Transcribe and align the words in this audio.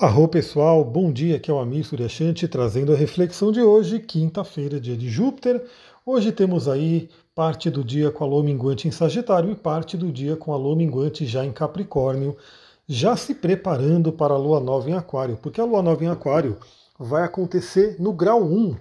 Arro 0.00 0.28
pessoal, 0.28 0.84
bom 0.84 1.12
dia, 1.12 1.38
aqui 1.38 1.50
é 1.50 1.54
o 1.54 1.58
Amir 1.58 1.84
Suryashanti 1.84 2.46
trazendo 2.46 2.92
a 2.92 2.96
reflexão 2.96 3.50
de 3.50 3.60
hoje, 3.60 3.98
quinta-feira, 3.98 4.78
dia 4.78 4.96
de 4.96 5.10
Júpiter. 5.10 5.60
Hoje 6.06 6.30
temos 6.30 6.68
aí 6.68 7.10
parte 7.34 7.68
do 7.68 7.82
dia 7.82 8.08
com 8.12 8.22
a 8.22 8.26
lua 8.28 8.44
minguante 8.44 8.86
em 8.86 8.92
Sagitário 8.92 9.50
e 9.50 9.56
parte 9.56 9.96
do 9.96 10.12
dia 10.12 10.36
com 10.36 10.52
a 10.52 10.56
lua 10.56 10.76
minguante 10.76 11.26
já 11.26 11.44
em 11.44 11.50
Capricórnio, 11.50 12.36
já 12.86 13.16
se 13.16 13.34
preparando 13.34 14.12
para 14.12 14.34
a 14.34 14.38
lua 14.38 14.60
nova 14.60 14.88
em 14.88 14.94
Aquário, 14.94 15.36
porque 15.42 15.60
a 15.60 15.64
lua 15.64 15.82
nova 15.82 16.04
em 16.04 16.08
Aquário 16.08 16.58
vai 16.96 17.24
acontecer 17.24 17.96
no 17.98 18.12
grau 18.12 18.40
1, 18.40 18.76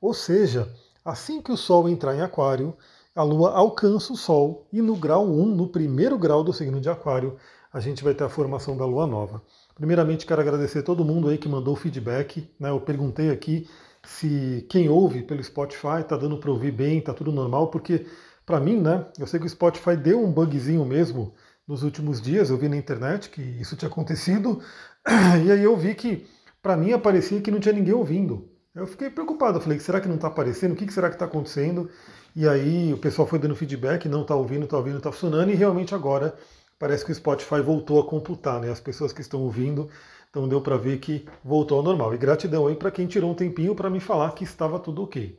ou 0.00 0.14
seja, 0.14 0.72
assim 1.04 1.42
que 1.42 1.52
o 1.52 1.56
Sol 1.56 1.86
entrar 1.86 2.16
em 2.16 2.22
Aquário, 2.22 2.74
a 3.14 3.22
lua 3.22 3.50
alcança 3.50 4.14
o 4.14 4.16
Sol 4.16 4.66
e 4.72 4.80
no 4.80 4.96
grau 4.96 5.26
1, 5.26 5.54
no 5.54 5.68
primeiro 5.68 6.16
grau 6.16 6.42
do 6.42 6.50
signo 6.50 6.80
de 6.80 6.88
Aquário, 6.88 7.36
a 7.70 7.78
gente 7.78 8.02
vai 8.02 8.14
ter 8.14 8.24
a 8.24 8.28
formação 8.30 8.74
da 8.74 8.86
lua 8.86 9.06
nova. 9.06 9.42
Primeiramente, 9.74 10.26
quero 10.26 10.40
agradecer 10.40 10.82
todo 10.82 11.04
mundo 11.04 11.28
aí 11.28 11.38
que 11.38 11.48
mandou 11.48 11.74
feedback. 11.74 12.48
Né? 12.58 12.70
Eu 12.70 12.80
perguntei 12.80 13.30
aqui 13.30 13.66
se 14.04 14.66
quem 14.68 14.88
ouve 14.88 15.22
pelo 15.22 15.42
Spotify 15.42 16.00
está 16.00 16.16
dando 16.16 16.38
para 16.38 16.50
ouvir 16.50 16.72
bem, 16.72 16.98
está 16.98 17.14
tudo 17.14 17.32
normal, 17.32 17.68
porque 17.68 18.06
para 18.44 18.58
mim, 18.58 18.80
né, 18.80 19.06
eu 19.18 19.26
sei 19.26 19.38
que 19.38 19.46
o 19.46 19.48
Spotify 19.48 19.96
deu 19.96 20.22
um 20.22 20.32
bugzinho 20.32 20.84
mesmo 20.84 21.34
nos 21.66 21.82
últimos 21.82 22.20
dias, 22.20 22.50
eu 22.50 22.58
vi 22.58 22.68
na 22.68 22.76
internet 22.76 23.30
que 23.30 23.40
isso 23.40 23.76
tinha 23.76 23.88
acontecido, 23.88 24.60
e 25.46 25.50
aí 25.50 25.62
eu 25.62 25.76
vi 25.76 25.94
que 25.94 26.26
para 26.60 26.76
mim 26.76 26.92
aparecia 26.92 27.40
que 27.40 27.50
não 27.50 27.60
tinha 27.60 27.74
ninguém 27.74 27.94
ouvindo. 27.94 28.48
Eu 28.74 28.86
fiquei 28.86 29.10
preocupado, 29.10 29.58
eu 29.58 29.62
falei, 29.62 29.78
será 29.78 30.00
que 30.00 30.08
não 30.08 30.16
está 30.16 30.28
aparecendo? 30.28 30.72
O 30.72 30.76
que 30.76 30.90
será 30.92 31.08
que 31.08 31.16
está 31.16 31.26
acontecendo? 31.26 31.90
E 32.34 32.48
aí 32.48 32.92
o 32.92 32.98
pessoal 32.98 33.28
foi 33.28 33.38
dando 33.38 33.54
feedback, 33.54 34.08
não 34.08 34.22
está 34.22 34.34
ouvindo, 34.34 34.64
está 34.64 34.78
ouvindo, 34.78 34.96
está 34.96 35.12
funcionando, 35.12 35.50
e 35.50 35.54
realmente 35.54 35.94
agora 35.94 36.34
parece 36.82 37.04
que 37.04 37.12
o 37.12 37.14
Spotify 37.14 37.60
voltou 37.60 38.00
a 38.00 38.04
computar, 38.04 38.60
né? 38.60 38.68
As 38.68 38.80
pessoas 38.80 39.12
que 39.12 39.20
estão 39.20 39.40
ouvindo, 39.40 39.88
então 40.28 40.48
deu 40.48 40.60
para 40.60 40.76
ver 40.76 40.98
que 40.98 41.24
voltou 41.44 41.78
ao 41.78 41.84
normal. 41.84 42.12
E 42.12 42.18
gratidão 42.18 42.66
aí 42.66 42.74
para 42.74 42.90
quem 42.90 43.06
tirou 43.06 43.30
um 43.30 43.34
tempinho 43.34 43.72
para 43.72 43.88
me 43.88 44.00
falar 44.00 44.32
que 44.32 44.42
estava 44.42 44.80
tudo 44.80 45.04
ok. 45.04 45.38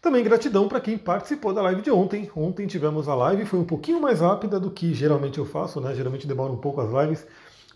Também 0.00 0.22
gratidão 0.22 0.68
para 0.68 0.80
quem 0.80 0.96
participou 0.96 1.52
da 1.52 1.60
live 1.62 1.82
de 1.82 1.90
ontem. 1.90 2.30
Ontem 2.36 2.68
tivemos 2.68 3.08
a 3.08 3.16
live, 3.16 3.44
foi 3.46 3.58
um 3.58 3.64
pouquinho 3.64 4.00
mais 4.00 4.20
rápida 4.20 4.60
do 4.60 4.70
que 4.70 4.94
geralmente 4.94 5.38
eu 5.38 5.44
faço, 5.44 5.80
né? 5.80 5.92
Geralmente 5.92 6.24
demora 6.24 6.52
um 6.52 6.58
pouco 6.58 6.80
as 6.80 6.92
lives, 6.92 7.26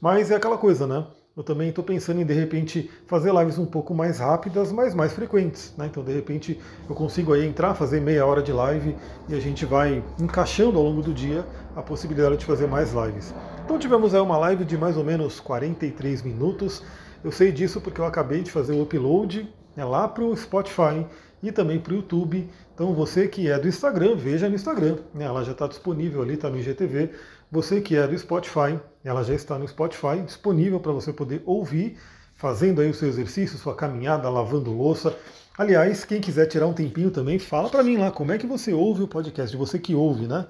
mas 0.00 0.30
é 0.30 0.36
aquela 0.36 0.56
coisa, 0.56 0.86
né? 0.86 1.04
Eu 1.40 1.44
também 1.44 1.70
estou 1.70 1.82
pensando 1.82 2.20
em 2.20 2.26
de 2.26 2.34
repente 2.34 2.90
fazer 3.06 3.32
lives 3.32 3.56
um 3.56 3.64
pouco 3.64 3.94
mais 3.94 4.18
rápidas, 4.18 4.70
mas 4.70 4.94
mais 4.94 5.14
frequentes. 5.14 5.72
Né? 5.74 5.86
Então 5.86 6.04
de 6.04 6.12
repente 6.12 6.60
eu 6.86 6.94
consigo 6.94 7.32
aí 7.32 7.46
entrar, 7.46 7.74
fazer 7.74 7.98
meia 7.98 8.26
hora 8.26 8.42
de 8.42 8.52
live 8.52 8.94
e 9.26 9.34
a 9.34 9.40
gente 9.40 9.64
vai 9.64 10.04
encaixando 10.20 10.76
ao 10.76 10.84
longo 10.84 11.00
do 11.00 11.14
dia 11.14 11.46
a 11.74 11.80
possibilidade 11.80 12.36
de 12.36 12.44
fazer 12.44 12.66
mais 12.66 12.92
lives. 12.92 13.34
Então 13.64 13.78
tivemos 13.78 14.14
aí 14.14 14.20
uma 14.20 14.36
live 14.36 14.66
de 14.66 14.76
mais 14.76 14.98
ou 14.98 15.02
menos 15.02 15.40
43 15.40 16.20
minutos. 16.20 16.82
Eu 17.24 17.32
sei 17.32 17.50
disso 17.50 17.80
porque 17.80 18.02
eu 18.02 18.04
acabei 18.04 18.42
de 18.42 18.50
fazer 18.50 18.74
o 18.74 18.82
upload 18.82 19.50
né, 19.74 19.82
lá 19.82 20.06
para 20.06 20.22
o 20.22 20.36
Spotify 20.36 21.06
e 21.42 21.50
também 21.50 21.80
para 21.80 21.94
o 21.94 21.96
YouTube. 21.96 22.50
Então 22.74 22.92
você 22.92 23.26
que 23.26 23.48
é 23.50 23.58
do 23.58 23.66
Instagram, 23.66 24.14
veja 24.14 24.46
no 24.46 24.56
Instagram. 24.56 24.98
Né? 25.14 25.24
Ela 25.24 25.42
já 25.42 25.52
está 25.52 25.66
disponível 25.66 26.20
ali, 26.20 26.34
está 26.34 26.50
no 26.50 26.58
IGTV. 26.58 27.12
Você 27.50 27.80
que 27.80 27.96
é 27.96 28.06
do 28.06 28.16
Spotify, 28.16 28.78
ela 29.04 29.24
já 29.24 29.34
está 29.34 29.58
no 29.58 29.66
Spotify, 29.66 30.22
disponível 30.24 30.78
para 30.78 30.92
você 30.92 31.12
poder 31.12 31.42
ouvir, 31.44 31.96
fazendo 32.34 32.80
aí 32.80 32.88
o 32.88 32.94
seu 32.94 33.08
exercício, 33.08 33.58
sua 33.58 33.74
caminhada, 33.74 34.30
lavando 34.30 34.72
louça. 34.72 35.16
Aliás, 35.58 36.04
quem 36.04 36.20
quiser 36.20 36.46
tirar 36.46 36.66
um 36.66 36.72
tempinho 36.72 37.10
também, 37.10 37.38
fala 37.38 37.68
para 37.68 37.82
mim 37.82 37.96
lá 37.96 38.10
como 38.10 38.30
é 38.30 38.38
que 38.38 38.46
você 38.46 38.72
ouve 38.72 39.02
o 39.02 39.08
podcast, 39.08 39.56
você 39.56 39.78
que 39.78 39.94
ouve, 39.94 40.26
né? 40.26 40.46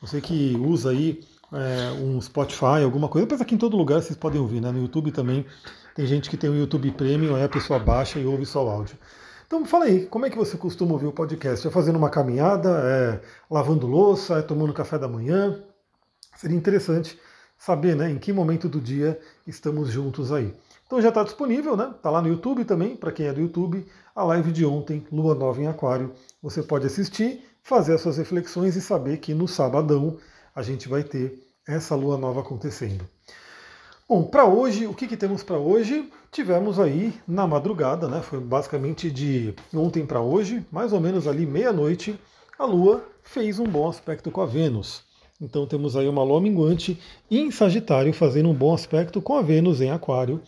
Você 0.00 0.20
que 0.20 0.54
usa 0.56 0.90
aí 0.90 1.20
é, 1.52 1.90
um 2.00 2.20
Spotify, 2.20 2.82
alguma 2.84 3.08
coisa, 3.08 3.26
depois 3.26 3.40
aqui 3.40 3.54
em 3.54 3.58
todo 3.58 3.76
lugar 3.76 4.02
vocês 4.02 4.16
podem 4.16 4.40
ouvir, 4.40 4.60
né? 4.60 4.70
No 4.70 4.80
YouTube 4.80 5.10
também 5.10 5.46
tem 5.94 6.06
gente 6.06 6.28
que 6.28 6.36
tem 6.36 6.50
o 6.50 6.54
YouTube 6.54 6.90
Premium, 6.92 7.34
aí 7.34 7.44
a 7.44 7.48
pessoa 7.48 7.78
baixa 7.78 8.18
e 8.18 8.26
ouve 8.26 8.44
só 8.44 8.64
o 8.64 8.68
áudio. 8.68 8.96
Então 9.46 9.64
fala 9.64 9.86
aí, 9.86 10.06
como 10.06 10.26
é 10.26 10.30
que 10.30 10.36
você 10.36 10.56
costuma 10.56 10.92
ouvir 10.92 11.06
o 11.06 11.12
podcast? 11.12 11.66
É 11.66 11.70
fazendo 11.70 11.96
uma 11.96 12.10
caminhada, 12.10 12.70
é 12.84 13.20
lavando 13.50 13.86
louça, 13.86 14.38
é 14.38 14.42
tomando 14.42 14.72
café 14.72 14.98
da 14.98 15.08
manhã? 15.08 15.62
Seria 16.42 16.56
interessante 16.56 17.16
saber 17.56 17.94
né, 17.94 18.10
em 18.10 18.18
que 18.18 18.32
momento 18.32 18.68
do 18.68 18.80
dia 18.80 19.16
estamos 19.46 19.90
juntos 19.90 20.32
aí. 20.32 20.52
Então 20.84 21.00
já 21.00 21.10
está 21.10 21.22
disponível, 21.22 21.76
né? 21.76 21.92
Está 21.94 22.10
lá 22.10 22.20
no 22.20 22.26
YouTube 22.26 22.64
também, 22.64 22.96
para 22.96 23.12
quem 23.12 23.26
é 23.26 23.32
do 23.32 23.40
YouTube, 23.40 23.86
a 24.12 24.24
live 24.24 24.50
de 24.50 24.66
ontem, 24.66 25.06
Lua 25.12 25.36
Nova 25.36 25.62
em 25.62 25.68
Aquário. 25.68 26.12
Você 26.42 26.60
pode 26.60 26.84
assistir, 26.84 27.44
fazer 27.62 27.94
as 27.94 28.00
suas 28.00 28.16
reflexões 28.16 28.74
e 28.74 28.80
saber 28.80 29.18
que 29.18 29.32
no 29.34 29.46
sabadão 29.46 30.18
a 30.52 30.62
gente 30.62 30.88
vai 30.88 31.04
ter 31.04 31.46
essa 31.64 31.94
lua 31.94 32.18
nova 32.18 32.40
acontecendo. 32.40 33.08
Bom, 34.08 34.24
para 34.24 34.44
hoje, 34.44 34.88
o 34.88 34.94
que, 34.94 35.06
que 35.06 35.16
temos 35.16 35.44
para 35.44 35.58
hoje? 35.58 36.10
Tivemos 36.32 36.80
aí 36.80 37.14
na 37.24 37.46
madrugada, 37.46 38.08
né? 38.08 38.20
Foi 38.20 38.40
basicamente 38.40 39.12
de 39.12 39.54
ontem 39.72 40.04
para 40.04 40.20
hoje, 40.20 40.66
mais 40.72 40.92
ou 40.92 40.98
menos 40.98 41.28
ali 41.28 41.46
meia-noite, 41.46 42.18
a 42.58 42.64
Lua 42.64 43.06
fez 43.22 43.60
um 43.60 43.64
bom 43.64 43.88
aspecto 43.88 44.28
com 44.28 44.40
a 44.40 44.46
Vênus. 44.46 45.11
Então 45.42 45.66
temos 45.66 45.96
aí 45.96 46.08
uma 46.08 46.22
lua 46.22 46.40
minguante 46.40 46.96
em 47.28 47.50
Sagitário 47.50 48.14
fazendo 48.14 48.48
um 48.48 48.54
bom 48.54 48.72
aspecto 48.72 49.20
com 49.20 49.34
a 49.34 49.42
Vênus 49.42 49.80
em 49.80 49.90
Aquário. 49.90 50.40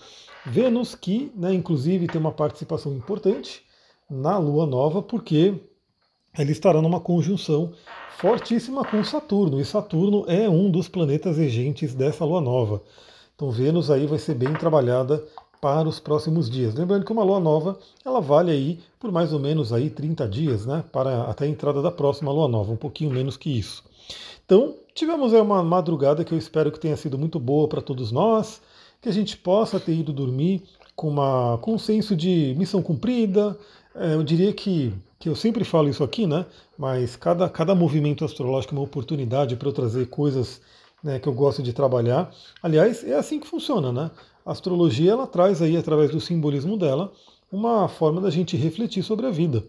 Vênus 0.46 0.94
que, 0.94 1.32
né, 1.34 1.52
inclusive, 1.52 2.06
tem 2.06 2.20
uma 2.20 2.30
participação 2.30 2.94
importante 2.94 3.62
na 4.08 4.38
lua 4.38 4.66
nova, 4.66 5.02
porque 5.02 5.54
ela 6.32 6.50
estará 6.50 6.80
numa 6.80 7.00
conjunção 7.00 7.72
fortíssima 8.18 8.84
com 8.84 9.02
Saturno, 9.02 9.60
e 9.60 9.64
Saturno 9.64 10.24
é 10.28 10.48
um 10.48 10.70
dos 10.70 10.86
planetas 10.86 11.38
regentes 11.38 11.92
dessa 11.92 12.24
lua 12.24 12.40
nova. 12.40 12.80
Então 13.34 13.50
Vênus 13.50 13.90
aí 13.90 14.06
vai 14.06 14.20
ser 14.20 14.34
bem 14.34 14.52
trabalhada 14.52 15.24
para 15.60 15.88
os 15.88 15.98
próximos 15.98 16.48
dias. 16.48 16.72
Lembrando 16.74 17.04
que 17.04 17.12
uma 17.12 17.24
lua 17.24 17.40
nova, 17.40 17.76
ela 18.04 18.20
vale 18.20 18.52
aí 18.52 18.78
por 19.00 19.10
mais 19.10 19.32
ou 19.32 19.40
menos 19.40 19.72
aí 19.72 19.90
30 19.90 20.28
dias, 20.28 20.66
né, 20.66 20.84
para 20.92 21.22
até 21.24 21.46
a 21.46 21.48
entrada 21.48 21.82
da 21.82 21.90
próxima 21.90 22.30
lua 22.30 22.46
nova, 22.46 22.70
um 22.70 22.76
pouquinho 22.76 23.10
menos 23.10 23.36
que 23.36 23.58
isso. 23.58 23.82
Então, 24.44 24.74
tivemos 24.94 25.32
aí 25.32 25.40
uma 25.40 25.62
madrugada 25.62 26.24
que 26.24 26.32
eu 26.32 26.38
espero 26.38 26.70
que 26.70 26.78
tenha 26.78 26.96
sido 26.96 27.18
muito 27.18 27.40
boa 27.40 27.66
para 27.66 27.80
todos 27.80 28.12
nós, 28.12 28.60
que 29.00 29.08
a 29.08 29.12
gente 29.12 29.36
possa 29.36 29.80
ter 29.80 29.94
ido 29.94 30.12
dormir 30.12 30.62
com, 30.94 31.08
uma, 31.08 31.58
com 31.58 31.74
um 31.74 31.78
senso 31.78 32.14
de 32.14 32.54
missão 32.56 32.82
cumprida. 32.82 33.58
É, 33.94 34.14
eu 34.14 34.22
diria 34.22 34.52
que, 34.52 34.92
que 35.18 35.28
eu 35.28 35.36
sempre 35.36 35.64
falo 35.64 35.88
isso 35.88 36.04
aqui, 36.04 36.26
né? 36.26 36.46
Mas 36.76 37.16
cada, 37.16 37.48
cada 37.48 37.74
movimento 37.74 38.24
astrológico 38.24 38.74
é 38.74 38.78
uma 38.78 38.84
oportunidade 38.84 39.56
para 39.56 39.68
eu 39.68 39.72
trazer 39.72 40.08
coisas 40.08 40.60
né, 41.02 41.18
que 41.18 41.28
eu 41.28 41.32
gosto 41.32 41.62
de 41.62 41.72
trabalhar. 41.72 42.34
Aliás, 42.62 43.04
é 43.04 43.14
assim 43.14 43.40
que 43.40 43.46
funciona, 43.46 43.92
né? 43.92 44.10
A 44.44 44.52
astrologia 44.52 45.12
ela 45.12 45.26
traz 45.26 45.62
aí, 45.62 45.76
através 45.76 46.10
do 46.10 46.20
simbolismo 46.20 46.76
dela, 46.76 47.12
uma 47.50 47.88
forma 47.88 48.20
da 48.20 48.30
gente 48.30 48.56
refletir 48.56 49.02
sobre 49.02 49.26
a 49.26 49.30
vida. 49.30 49.64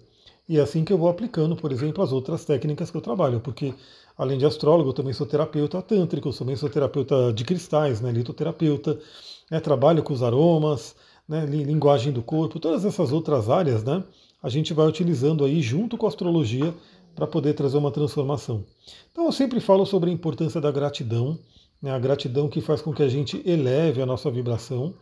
E 0.47 0.59
é 0.59 0.61
assim 0.61 0.85
que 0.85 0.94
eu 0.94 0.97
vou 0.97 1.09
aplicando, 1.09 1.56
por 1.56 1.72
exemplo, 1.72 2.03
as 2.03 2.11
outras 2.11 2.45
técnicas 2.45 2.91
que 2.91 2.97
eu 2.97 3.01
trabalho, 3.01 3.39
porque 3.39 3.73
além 4.17 4.38
de 4.38 4.45
astrólogo, 4.45 4.89
eu 4.89 4.94
também 4.94 5.13
sou 5.13 5.25
terapeuta 5.25 5.81
tântrico, 5.81 6.29
eu 6.29 6.33
também 6.33 6.56
sou 6.56 6.69
terapeuta 6.69 7.33
de 7.33 7.44
cristais, 7.44 8.00
né, 8.00 8.11
litoterapeuta, 8.11 9.00
né, 9.50 9.59
trabalho 9.59 10.03
com 10.03 10.13
os 10.13 10.22
aromas, 10.22 10.95
né, 11.28 11.45
linguagem 11.45 12.13
do 12.13 12.22
corpo, 12.22 12.59
todas 12.59 12.85
essas 12.85 13.11
outras 13.11 13.50
áreas, 13.50 13.84
né, 13.84 14.03
a 14.41 14.50
gente 14.50 14.73
vai 14.73 14.88
utilizando 14.88 15.44
aí 15.44 15.61
junto 15.61 15.97
com 15.97 16.05
a 16.05 16.09
astrologia 16.09 16.73
para 17.16 17.25
poder 17.25 17.53
trazer 17.53 17.78
uma 17.78 17.91
transformação. 17.91 18.63
Então 19.11 19.25
eu 19.25 19.31
sempre 19.31 19.59
falo 19.59 19.85
sobre 19.85 20.11
a 20.11 20.13
importância 20.13 20.61
da 20.61 20.72
gratidão, 20.72 21.39
né, 21.81 21.91
a 21.91 22.00
gratidão 22.00 22.47
que 22.47 22.61
faz 22.61 22.81
com 22.81 22.94
que 22.94 23.01
a 23.01 23.09
gente 23.09 23.41
eleve 23.45 24.01
a 24.01 24.05
nossa 24.05 24.29
vibração, 24.29 24.94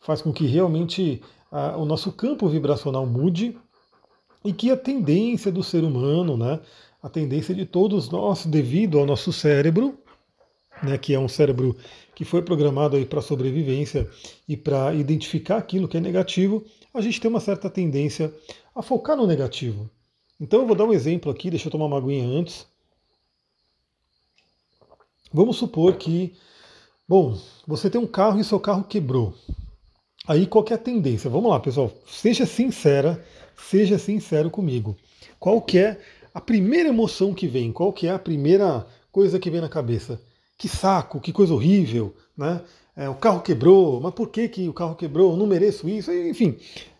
faz 0.00 0.22
com 0.22 0.32
que 0.32 0.46
realmente 0.46 1.20
a, 1.52 1.76
o 1.76 1.84
nosso 1.84 2.10
campo 2.12 2.48
vibracional 2.48 3.06
mude 3.06 3.56
e 4.44 4.52
que 4.52 4.70
a 4.70 4.76
tendência 4.76 5.50
do 5.50 5.62
ser 5.62 5.84
humano, 5.84 6.36
né, 6.36 6.60
a 7.02 7.08
tendência 7.08 7.54
de 7.54 7.64
todos 7.64 8.10
nós, 8.10 8.46
devido 8.46 8.98
ao 8.98 9.06
nosso 9.06 9.32
cérebro, 9.32 9.98
né, 10.82 10.98
que 10.98 11.14
é 11.14 11.18
um 11.18 11.28
cérebro 11.28 11.76
que 12.14 12.24
foi 12.24 12.42
programado 12.42 13.04
para 13.06 13.20
sobrevivência 13.20 14.08
e 14.48 14.56
para 14.56 14.94
identificar 14.94 15.58
aquilo 15.58 15.88
que 15.88 15.96
é 15.96 16.00
negativo, 16.00 16.64
a 16.92 17.00
gente 17.00 17.20
tem 17.20 17.30
uma 17.30 17.40
certa 17.40 17.68
tendência 17.68 18.32
a 18.74 18.82
focar 18.82 19.16
no 19.16 19.26
negativo. 19.26 19.88
Então 20.40 20.60
eu 20.60 20.66
vou 20.66 20.76
dar 20.76 20.84
um 20.84 20.92
exemplo 20.92 21.30
aqui, 21.30 21.50
deixa 21.50 21.68
eu 21.68 21.72
tomar 21.72 21.86
uma 21.86 21.98
aguinha 21.98 22.26
antes. 22.26 22.66
Vamos 25.32 25.56
supor 25.56 25.96
que, 25.96 26.34
bom, 27.08 27.38
você 27.66 27.90
tem 27.90 28.00
um 28.00 28.06
carro 28.06 28.38
e 28.38 28.44
seu 28.44 28.60
carro 28.60 28.84
quebrou. 28.84 29.34
Aí 30.26 30.46
qual 30.46 30.64
é 30.70 30.74
a 30.74 30.78
tendência? 30.78 31.30
Vamos 31.30 31.50
lá, 31.50 31.60
pessoal, 31.60 31.92
seja 32.06 32.46
sincera, 32.46 33.24
seja 33.56 33.98
sincero 33.98 34.50
comigo. 34.50 34.96
Qual 35.38 35.60
que 35.60 35.78
é 35.78 36.00
a 36.34 36.40
primeira 36.40 36.88
emoção 36.88 37.32
que 37.32 37.46
vem, 37.46 37.72
qual 37.72 37.92
que 37.92 38.06
é 38.06 38.10
a 38.10 38.18
primeira 38.18 38.86
coisa 39.10 39.38
que 39.38 39.50
vem 39.50 39.60
na 39.60 39.68
cabeça? 39.68 40.20
Que 40.58 40.68
saco, 40.68 41.20
que 41.20 41.32
coisa 41.32 41.54
horrível, 41.54 42.14
né? 42.36 42.62
É, 42.96 43.08
o 43.08 43.14
carro 43.14 43.42
quebrou, 43.42 44.00
mas 44.00 44.14
por 44.14 44.28
que, 44.28 44.48
que 44.48 44.68
o 44.68 44.72
carro 44.72 44.94
quebrou? 44.94 45.32
Eu 45.32 45.36
não 45.36 45.46
mereço 45.46 45.86
isso, 45.88 46.10
enfim. 46.12 46.56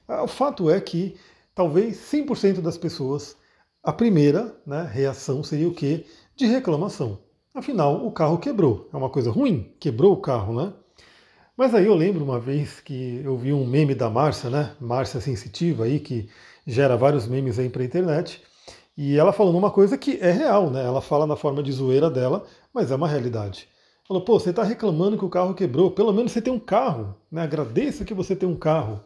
O 0.07 0.27
fato 0.27 0.69
é 0.71 0.79
que 0.81 1.17
talvez 1.55 1.97
100% 1.97 2.61
das 2.61 2.77
pessoas, 2.77 3.37
a 3.83 3.93
primeira 3.93 4.55
né, 4.67 4.89
reação 4.93 5.43
seria 5.43 5.69
o 5.69 5.75
quê? 5.75 6.05
De 6.37 6.47
reclamação. 6.47 7.19
Afinal, 7.55 8.07
o 8.07 8.13
carro 8.13 8.37
quebrou. 8.37 8.89
É 8.93 8.97
uma 8.97 9.09
coisa 9.09 9.31
ruim, 9.31 9.73
quebrou 9.81 10.13
o 10.13 10.21
carro, 10.21 10.55
né? 10.55 10.73
Mas 11.57 11.75
aí 11.75 11.87
eu 11.87 11.95
lembro 11.95 12.23
uma 12.23 12.39
vez 12.39 12.81
que 12.81 13.23
eu 13.25 13.37
vi 13.39 13.51
um 13.53 13.67
meme 13.67 13.95
da 13.95 14.11
Márcia, 14.11 14.51
né? 14.51 14.77
Márcia 14.79 15.21
Sensitiva 15.23 15.85
aí, 15.85 15.99
que 15.99 16.29
gera 16.67 16.97
vários 16.99 17.27
memes 17.27 17.59
aí 17.59 17.71
pra 17.71 17.83
internet. 17.83 18.43
E 18.97 19.17
ela 19.17 19.33
falando 19.33 19.57
uma 19.57 19.71
coisa 19.71 19.97
que 19.97 20.19
é 20.21 20.31
real, 20.31 20.71
né? 20.71 20.85
Ela 20.85 21.01
fala 21.01 21.27
na 21.27 21.35
forma 21.35 21.63
de 21.63 21.73
zoeira 21.73 22.11
dela, 22.11 22.47
mas 22.75 22.91
é 22.91 22.95
uma 22.95 23.09
realidade. 23.09 23.69
Falou, 24.07 24.23
pô, 24.23 24.39
você 24.39 24.51
está 24.51 24.63
reclamando 24.63 25.17
que 25.17 25.25
o 25.25 25.31
carro 25.31 25.55
quebrou, 25.55 25.91
pelo 25.91 26.13
menos 26.13 26.33
você 26.33 26.43
tem 26.43 26.53
um 26.53 26.61
carro, 26.61 27.17
né? 27.33 27.43
Agradeça 27.43 28.05
que 28.05 28.13
você 28.13 28.37
tem 28.37 28.49
um 28.49 28.57
carro. 28.57 29.03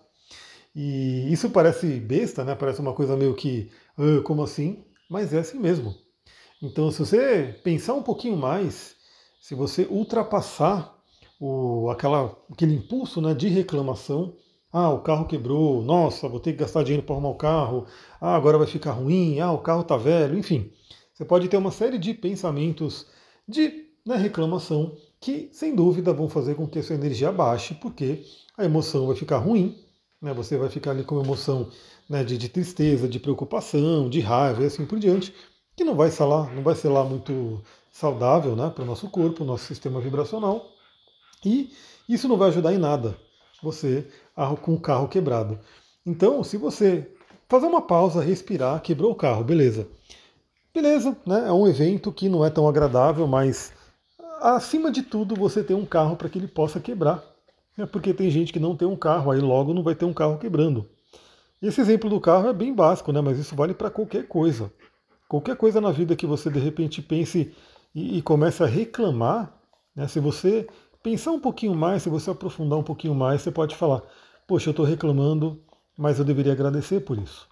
E 0.75 1.33
isso 1.33 1.51
parece 1.51 1.87
besta, 2.01 2.45
né? 2.45 2.57
Parece 2.57 2.81
uma 2.81 2.93
coisa 2.93 3.17
meio 3.17 3.35
que, 3.35 3.71
ah, 3.97 4.23
como 4.25 4.43
assim? 4.43 4.85
Mas 5.09 5.33
é 5.33 5.39
assim 5.39 5.59
mesmo. 5.59 5.95
Então, 6.61 6.91
se 6.91 6.99
você 6.99 7.61
pensar 7.63 7.95
um 7.95 8.03
pouquinho 8.03 8.37
mais, 8.37 8.97
se 9.41 9.55
você 9.55 9.87
ultrapassar 9.89 11.00
o, 11.41 11.89
aquela, 11.91 12.37
aquele 12.53 12.75
impulso 12.75 13.21
né, 13.23 13.33
de 13.35 13.49
reclamação, 13.49 14.35
ah, 14.73 14.91
o 14.91 15.01
carro 15.01 15.27
quebrou, 15.27 15.83
nossa, 15.83 16.29
vou 16.29 16.39
ter 16.39 16.53
que 16.53 16.59
gastar 16.59 16.85
dinheiro 16.85 17.05
para 17.05 17.15
arrumar 17.15 17.31
o 17.31 17.35
carro, 17.35 17.87
ah, 18.21 18.37
agora 18.37 18.59
vai 18.59 18.67
ficar 18.67 18.93
ruim, 18.93 19.41
ah, 19.41 19.51
o 19.51 19.59
carro 19.59 19.81
está 19.81 19.97
velho, 19.97 20.39
enfim. 20.39 20.71
Você 21.13 21.25
pode 21.25 21.49
ter 21.49 21.57
uma 21.57 21.71
série 21.71 21.99
de 21.99 22.15
pensamentos 22.15 23.07
de 23.49 23.87
né, 24.07 24.17
reclamação 24.17 24.97
que, 25.19 25.49
sem 25.53 25.75
dúvida, 25.75 26.13
vão 26.13 26.29
fazer 26.29 26.55
com 26.55 26.67
que 26.69 26.79
a 26.79 26.83
sua 26.83 26.95
energia 26.95 27.33
baixe, 27.33 27.75
porque 27.75 28.25
a 28.57 28.65
emoção 28.65 29.07
vai 29.07 29.17
ficar 29.17 29.39
ruim, 29.39 29.77
né, 30.21 30.33
você 30.35 30.57
vai 30.57 30.69
ficar 30.69 30.93
ali 30.93 31.05
com 31.05 31.21
emoção 31.21 31.71
né, 32.09 32.23
de, 32.23 32.37
de, 32.37 32.49
tristeza, 32.49 33.09
de 33.09 33.19
preocupação, 33.19 34.09
de 34.11 34.21
raiva 34.21 34.63
e 34.63 34.67
assim 34.67 34.85
por 34.87 34.99
diante, 34.99 35.35
que 35.77 35.85
não 35.85 35.95
vai 35.95 36.11
ser 36.11 36.25
lá, 36.25 36.51
não 36.55 36.63
vai 36.63 36.75
ser 36.75 36.89
lá 36.89 37.05
muito 37.05 37.63
saudável 37.91 38.55
né, 38.55 38.71
para 38.71 38.85
o 38.85 38.87
nosso 38.87 39.09
corpo, 39.09 39.45
nosso 39.45 39.65
sistema 39.65 40.01
vibracional. 40.01 40.80
E 41.45 41.73
isso 42.09 42.29
não 42.29 42.37
vai 42.37 42.49
ajudar 42.49 42.73
em 42.73 42.79
nada 42.79 43.17
você 43.63 44.07
com 44.63 44.75
o 44.75 44.81
carro 44.81 45.09
quebrado. 45.09 45.59
Então, 46.05 46.43
se 46.43 46.57
você 46.57 47.11
fazer 47.49 47.67
uma 47.67 47.83
pausa, 47.83 48.23
respirar, 48.23 48.81
quebrou 48.81 49.13
o 49.13 49.15
carro, 49.15 49.45
beleza. 49.45 49.87
Beleza, 50.73 51.17
né? 51.27 51.49
É 51.49 51.53
um 51.53 51.67
evento 51.67 52.13
que 52.13 52.29
não 52.29 52.45
é 52.45 52.51
tão 52.51 52.69
agradável, 52.69 53.27
mas 53.27 53.73
acima 54.41 54.91
de 54.91 55.03
tudo 55.03 55.35
você 55.35 55.63
tem 55.63 55.77
um 55.77 55.85
carro 55.85 56.17
para 56.17 56.29
que 56.29 56.39
ele 56.39 56.49
possa 56.49 56.81
quebrar. 56.81 57.23
É 57.77 57.87
porque 57.87 58.15
tem 58.15 58.31
gente 58.31 58.53
que 58.53 58.61
não 58.61 58.77
tem 58.77 58.87
um 58.87 58.97
carro, 58.97 59.31
aí 59.31 59.41
logo 59.41 59.75
não 59.75 59.83
vai 59.83 59.95
ter 59.95 60.05
um 60.05 60.13
carro 60.13 60.39
quebrando. 60.39 60.89
Esse 61.61 61.81
exemplo 61.81 62.09
do 62.09 62.21
carro 62.21 62.49
é 62.49 62.53
bem 62.53 62.75
básico, 62.75 63.13
né? 63.13 63.21
mas 63.21 63.39
isso 63.39 63.55
vale 63.55 63.75
para 63.75 63.91
qualquer 63.91 64.27
coisa. 64.27 64.73
Qualquer 65.29 65.57
coisa 65.57 65.81
na 65.81 65.93
vida 65.93 66.17
que 66.17 66.27
você 66.27 66.51
de 66.51 66.59
repente 66.59 67.03
pense 67.03 67.55
e, 67.95 68.19
e 68.19 68.23
comece 68.23 68.63
a 68.63 68.67
reclamar, 68.67 69.53
né? 69.95 70.09
se 70.09 70.21
você 70.21 70.67
pensar 71.03 71.33
um 71.33 71.41
pouquinho 71.41 71.75
mais, 71.75 72.03
se 72.03 72.09
você 72.09 72.31
aprofundar 72.31 72.79
um 72.79 72.83
pouquinho 72.83 73.15
mais, 73.15 73.43
você 73.43 73.51
pode 73.51 73.77
falar: 73.77 74.03
Poxa, 74.47 74.69
eu 74.69 74.73
estou 74.73 74.85
reclamando, 74.85 75.61
mas 75.97 76.19
eu 76.19 76.25
deveria 76.25 76.53
agradecer 76.53 77.01
por 77.01 77.19
isso. 77.19 77.49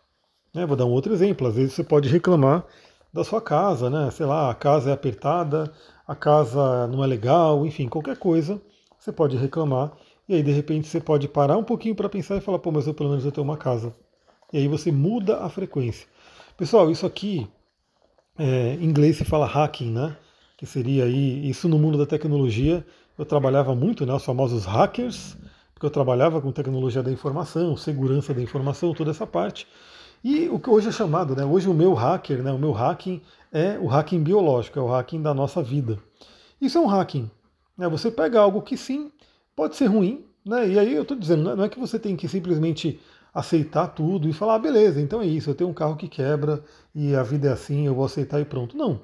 Né? 0.54 0.66
Vou 0.66 0.76
dar 0.76 0.86
um 0.86 0.90
outro 0.90 1.12
exemplo. 1.12 1.46
Às 1.46 1.54
vezes 1.54 1.74
você 1.74 1.84
pode 1.84 2.08
reclamar 2.08 2.64
da 3.12 3.24
sua 3.24 3.40
casa, 3.40 3.88
né? 3.90 4.10
Sei 4.10 4.26
lá, 4.26 4.50
a 4.50 4.54
casa 4.54 4.90
é 4.90 4.92
apertada, 4.92 5.72
a 6.06 6.14
casa 6.14 6.86
não 6.86 7.02
é 7.02 7.06
legal, 7.06 7.66
enfim, 7.66 7.88
qualquer 7.88 8.16
coisa, 8.16 8.60
você 8.98 9.12
pode 9.12 9.36
reclamar. 9.36 9.92
E 10.28 10.34
aí, 10.34 10.42
de 10.42 10.52
repente, 10.52 10.88
você 10.88 11.00
pode 11.00 11.26
parar 11.26 11.56
um 11.56 11.64
pouquinho 11.64 11.94
para 11.94 12.08
pensar 12.08 12.36
e 12.36 12.40
falar, 12.40 12.58
pô, 12.58 12.70
mas 12.70 12.86
eu 12.86 12.94
pelo 12.94 13.10
menos 13.10 13.24
eu 13.24 13.32
tenho 13.32 13.46
uma 13.46 13.56
casa. 13.56 13.94
E 14.52 14.58
aí 14.58 14.68
você 14.68 14.92
muda 14.92 15.38
a 15.38 15.48
frequência. 15.48 16.06
Pessoal, 16.56 16.90
isso 16.90 17.06
aqui, 17.06 17.48
é, 18.38 18.74
em 18.74 18.84
inglês 18.84 19.16
se 19.16 19.24
fala 19.24 19.46
hacking, 19.46 19.90
né? 19.90 20.16
Que 20.56 20.66
seria 20.66 21.04
aí, 21.04 21.48
isso 21.48 21.68
no 21.68 21.78
mundo 21.78 21.96
da 21.96 22.04
tecnologia, 22.04 22.84
eu 23.18 23.26
trabalhava 23.26 23.74
muito, 23.74 24.06
né? 24.06 24.14
Os 24.14 24.24
famosos 24.24 24.64
hackers, 24.64 25.36
porque 25.74 25.84
eu 25.84 25.90
trabalhava 25.90 26.40
com 26.40 26.52
tecnologia 26.52 27.02
da 27.02 27.10
informação, 27.10 27.76
segurança 27.76 28.32
da 28.32 28.40
informação, 28.40 28.94
toda 28.94 29.10
essa 29.10 29.26
parte. 29.26 29.66
E 30.22 30.48
o 30.48 30.58
que 30.58 30.70
hoje 30.70 30.88
é 30.88 30.92
chamado, 30.92 31.34
né? 31.34 31.44
Hoje 31.44 31.68
o 31.68 31.74
meu 31.74 31.94
hacker, 31.94 32.42
né? 32.42 32.52
O 32.52 32.58
meu 32.58 32.72
hacking 32.72 33.20
é 33.52 33.78
o 33.78 33.86
hacking 33.86 34.22
biológico, 34.22 34.78
é 34.78 34.82
o 34.82 34.86
hacking 34.86 35.20
da 35.20 35.34
nossa 35.34 35.62
vida. 35.62 35.98
Isso 36.60 36.78
é 36.78 36.80
um 36.80 36.86
hacking. 36.86 37.30
Né? 37.76 37.88
Você 37.88 38.10
pega 38.10 38.40
algo 38.40 38.62
que 38.62 38.76
sim 38.76 39.10
pode 39.54 39.76
ser 39.76 39.86
ruim, 39.86 40.24
né? 40.44 40.68
E 40.68 40.78
aí 40.78 40.94
eu 40.94 41.02
estou 41.02 41.16
dizendo, 41.16 41.56
não 41.56 41.64
é 41.64 41.68
que 41.68 41.78
você 41.78 41.98
tem 41.98 42.16
que 42.16 42.28
simplesmente 42.28 43.00
aceitar 43.34 43.88
tudo 43.88 44.28
e 44.28 44.32
falar, 44.32 44.54
ah, 44.54 44.58
beleza, 44.58 45.00
então 45.00 45.20
é 45.20 45.26
isso, 45.26 45.50
eu 45.50 45.54
tenho 45.54 45.70
um 45.70 45.74
carro 45.74 45.96
que 45.96 46.08
quebra 46.08 46.64
e 46.94 47.14
a 47.14 47.22
vida 47.22 47.48
é 47.48 47.52
assim, 47.52 47.86
eu 47.86 47.94
vou 47.94 48.04
aceitar 48.04 48.40
e 48.40 48.44
pronto. 48.44 48.76
Não. 48.76 49.00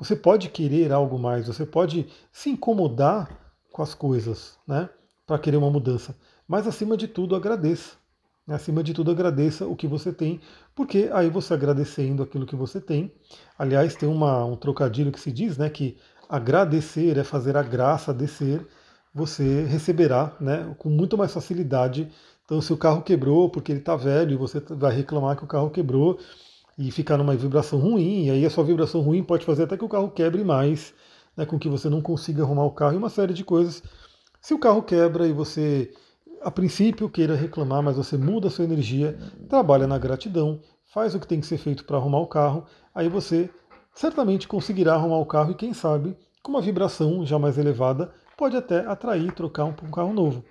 Você 0.00 0.16
pode 0.16 0.48
querer 0.48 0.90
algo 0.90 1.18
mais, 1.18 1.46
você 1.46 1.66
pode 1.66 2.08
se 2.32 2.48
incomodar 2.48 3.28
com 3.70 3.82
as 3.82 3.94
coisas, 3.94 4.58
né? 4.66 4.88
Para 5.26 5.38
querer 5.38 5.58
uma 5.58 5.70
mudança. 5.70 6.16
Mas 6.48 6.66
acima 6.66 6.96
de 6.96 7.06
tudo, 7.06 7.36
agradeça. 7.36 8.00
Acima 8.48 8.82
de 8.82 8.94
tudo, 8.94 9.10
agradeça 9.10 9.66
o 9.66 9.76
que 9.76 9.86
você 9.86 10.12
tem, 10.12 10.40
porque 10.74 11.08
aí 11.12 11.30
você 11.30 11.54
agradecendo 11.54 12.22
aquilo 12.22 12.46
que 12.46 12.56
você 12.56 12.80
tem. 12.80 13.12
Aliás, 13.56 13.94
tem 13.94 14.08
uma, 14.08 14.44
um 14.44 14.56
trocadilho 14.56 15.12
que 15.12 15.20
se 15.20 15.30
diz, 15.30 15.56
né, 15.56 15.68
que 15.68 15.96
agradecer 16.28 17.16
é 17.16 17.22
fazer 17.22 17.56
a 17.56 17.62
graça 17.62 18.12
descer, 18.12 18.66
você 19.14 19.64
receberá, 19.64 20.34
né, 20.40 20.74
com 20.78 20.88
muito 20.88 21.16
mais 21.16 21.32
facilidade. 21.32 22.10
Então, 22.44 22.60
se 22.60 22.72
o 22.72 22.76
carro 22.76 23.02
quebrou 23.02 23.50
porque 23.50 23.70
ele 23.70 23.80
está 23.80 23.94
velho 23.94 24.38
você 24.38 24.58
vai 24.58 24.96
reclamar 24.96 25.36
que 25.36 25.44
o 25.44 25.48
carro 25.48 25.70
quebrou 25.70 26.18
e 26.80 26.90
ficar 26.90 27.18
numa 27.18 27.36
vibração 27.36 27.78
ruim, 27.78 28.24
e 28.24 28.30
aí 28.30 28.46
a 28.46 28.48
sua 28.48 28.64
vibração 28.64 29.02
ruim 29.02 29.22
pode 29.22 29.44
fazer 29.44 29.64
até 29.64 29.76
que 29.76 29.84
o 29.84 29.88
carro 29.88 30.10
quebre 30.10 30.42
mais, 30.42 30.94
né, 31.36 31.44
com 31.44 31.58
que 31.58 31.68
você 31.68 31.90
não 31.90 32.00
consiga 32.00 32.42
arrumar 32.42 32.64
o 32.64 32.70
carro 32.70 32.94
e 32.94 32.96
uma 32.96 33.10
série 33.10 33.34
de 33.34 33.44
coisas. 33.44 33.82
Se 34.40 34.54
o 34.54 34.58
carro 34.58 34.82
quebra 34.82 35.28
e 35.28 35.32
você 35.32 35.92
a 36.40 36.50
princípio 36.50 37.10
queira 37.10 37.34
reclamar, 37.34 37.82
mas 37.82 37.96
você 37.96 38.16
muda 38.16 38.48
a 38.48 38.50
sua 38.50 38.64
energia, 38.64 39.18
trabalha 39.46 39.86
na 39.86 39.98
gratidão, 39.98 40.58
faz 40.86 41.14
o 41.14 41.20
que 41.20 41.26
tem 41.26 41.38
que 41.38 41.46
ser 41.46 41.58
feito 41.58 41.84
para 41.84 41.98
arrumar 41.98 42.20
o 42.20 42.26
carro, 42.26 42.64
aí 42.94 43.10
você 43.10 43.50
certamente 43.94 44.48
conseguirá 44.48 44.94
arrumar 44.94 45.18
o 45.18 45.26
carro 45.26 45.50
e 45.50 45.54
quem 45.54 45.74
sabe, 45.74 46.16
com 46.42 46.50
uma 46.50 46.62
vibração 46.62 47.26
já 47.26 47.38
mais 47.38 47.58
elevada, 47.58 48.10
pode 48.38 48.56
até 48.56 48.86
atrair 48.86 49.28
e 49.28 49.32
trocar 49.32 49.66
um, 49.66 49.74
um 49.84 49.90
carro 49.90 50.14
novo. 50.14 50.42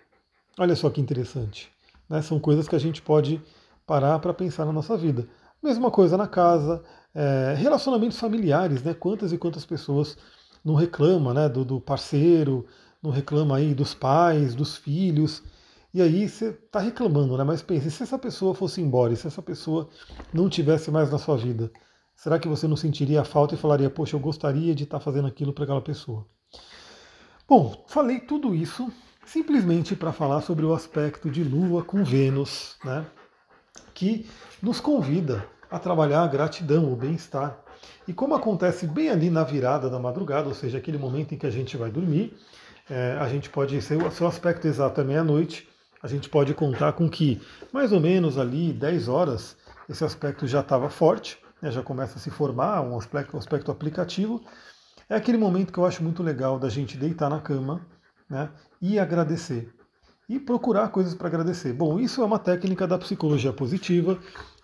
Olha 0.60 0.76
só 0.76 0.92
que 0.92 1.02
interessante. 1.02 1.72
Né? 2.08 2.22
São 2.22 2.40
coisas 2.40 2.68
que 2.68 2.76
a 2.76 2.80
gente 2.80 3.02
pode 3.02 3.42
parar 3.88 4.20
para 4.20 4.31
pensar 4.31 4.66
na 4.66 4.72
nossa 4.72 4.96
vida. 4.96 5.28
Mesma 5.61 5.91
coisa 5.91 6.15
na 6.17 6.27
casa, 6.27 6.83
é, 7.13 7.53
relacionamentos 7.57 8.19
familiares, 8.19 8.83
né? 8.83 8.94
Quantas 8.94 9.33
e 9.33 9.38
quantas 9.38 9.65
pessoas 9.65 10.17
não 10.63 10.75
reclamam 10.75 11.33
né, 11.33 11.50
do, 11.50 11.65
do 11.65 11.81
parceiro, 11.81 12.65
não 13.01 13.11
reclamam 13.11 13.56
aí 13.56 13.73
dos 13.73 13.94
pais, 13.94 14.56
dos 14.56 14.77
filhos. 14.77 15.44
E 15.94 16.01
aí 16.01 16.29
você 16.29 16.50
está 16.50 16.79
reclamando, 16.79 17.37
né? 17.37 17.44
Mas 17.44 17.61
pense, 17.61 17.89
se 17.89 18.04
essa 18.04 18.18
pessoa 18.18 18.54
fosse 18.54 18.81
embora, 18.81 19.13
e 19.13 19.16
se 19.18 19.28
essa 19.28 19.42
pessoa 19.42 19.89
não 20.33 20.49
tivesse 20.49 20.92
mais 20.92 21.11
na 21.11 21.18
sua 21.18 21.35
vida, 21.35 21.71
será 22.16 22.37
que 22.37 22.47
você 22.47 22.68
não 22.68 22.75
sentiria 22.75 23.21
a 23.21 23.25
falta 23.25 23.56
e 23.56 23.57
falaria, 23.57 23.89
poxa, 23.89 24.16
eu 24.16 24.19
gostaria 24.19 24.75
de 24.75 24.83
estar 24.83 24.99
tá 24.99 25.04
fazendo 25.04 25.28
aquilo 25.28 25.51
para 25.51 25.63
aquela 25.63 25.81
pessoa? 25.81 26.28
Bom, 27.47 27.83
falei 27.87 28.19
tudo 28.19 28.54
isso 28.54 28.92
simplesmente 29.25 29.95
para 29.95 30.11
falar 30.11 30.42
sobre 30.42 30.66
o 30.66 30.73
aspecto 30.73 31.30
de 31.30 31.44
Lua 31.44 31.83
com 31.83 32.04
Vênus, 32.04 32.78
né? 32.83 33.06
Que 33.99 34.25
nos 34.63 34.79
convida 34.79 35.45
a 35.69 35.77
trabalhar 35.77 36.23
a 36.23 36.27
gratidão, 36.27 36.89
o 36.89 36.95
bem-estar. 36.95 37.59
E 38.07 38.13
como 38.13 38.33
acontece 38.33 38.87
bem 38.87 39.09
ali 39.09 39.29
na 39.29 39.44
virada 39.44 39.89
da 39.89 39.99
madrugada, 39.99 40.47
ou 40.47 40.53
seja, 40.53 40.77
aquele 40.77 40.97
momento 40.97 41.35
em 41.35 41.37
que 41.37 41.45
a 41.45 41.49
gente 41.49 41.75
vai 41.75 41.91
dormir, 41.91 42.33
é, 42.89 43.18
a 43.19 43.27
gente 43.27 43.49
pode 43.49 43.81
ser 43.81 44.01
o 44.01 44.09
seu 44.09 44.25
aspecto 44.25 44.65
exato 44.65 45.01
é 45.01 45.03
meia-noite, 45.03 45.68
a 46.01 46.07
gente 46.07 46.29
pode 46.29 46.53
contar 46.53 46.94
com 46.94 47.09
que 47.09 47.41
mais 47.73 47.91
ou 47.91 47.99
menos 47.99 48.37
ali 48.37 48.71
10 48.71 49.09
horas 49.09 49.57
esse 49.89 50.06
aspecto 50.06 50.47
já 50.47 50.61
estava 50.61 50.89
forte, 50.89 51.37
né, 51.61 51.69
já 51.69 51.83
começa 51.83 52.18
a 52.18 52.21
se 52.21 52.29
formar 52.29 52.79
um 52.79 52.97
aspecto, 52.97 53.35
um 53.35 53.39
aspecto 53.39 53.69
aplicativo. 53.69 54.41
É 55.09 55.15
aquele 55.15 55.37
momento 55.37 55.73
que 55.73 55.77
eu 55.77 55.85
acho 55.85 56.01
muito 56.01 56.23
legal 56.23 56.57
da 56.57 56.69
gente 56.69 56.95
deitar 56.95 57.29
na 57.29 57.41
cama 57.41 57.85
né, 58.29 58.49
e 58.81 58.97
agradecer. 58.97 59.77
E 60.30 60.40
procurar 60.40 60.90
coisas 60.90 61.16
para 61.16 61.28
agradecer. 61.28 61.74
Bom, 61.74 62.00
isso 62.00 62.21
é 62.21 62.26
uma 62.26 62.40
técnica 62.40 62.88
da 62.88 62.98
psicologia 62.98 63.52
positiva, 63.52 64.18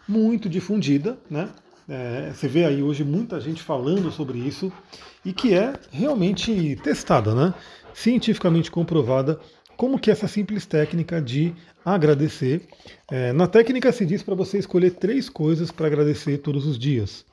muito 0.07 0.47
difundida, 0.47 1.17
né? 1.29 1.49
É, 1.87 2.31
você 2.33 2.47
vê 2.47 2.65
aí 2.65 2.81
hoje 2.81 3.03
muita 3.03 3.39
gente 3.39 3.61
falando 3.61 4.11
sobre 4.11 4.39
isso 4.39 4.71
e 5.23 5.33
que 5.33 5.53
é 5.53 5.73
realmente 5.91 6.75
testada, 6.77 7.35
né? 7.35 7.53
cientificamente 7.93 8.69
comprovada 8.69 9.39
como 9.77 9.99
que 9.99 10.11
essa 10.11 10.27
simples 10.27 10.65
técnica 10.65 11.21
de 11.21 11.53
agradecer. 11.83 12.67
É, 13.09 13.33
na 13.33 13.47
técnica 13.47 13.91
se 13.91 14.05
diz 14.05 14.23
para 14.23 14.35
você 14.35 14.57
escolher 14.57 14.91
três 14.91 15.29
coisas 15.29 15.71
para 15.71 15.87
agradecer 15.87 16.39
todos 16.39 16.65
os 16.65 16.79
dias. 16.79 17.25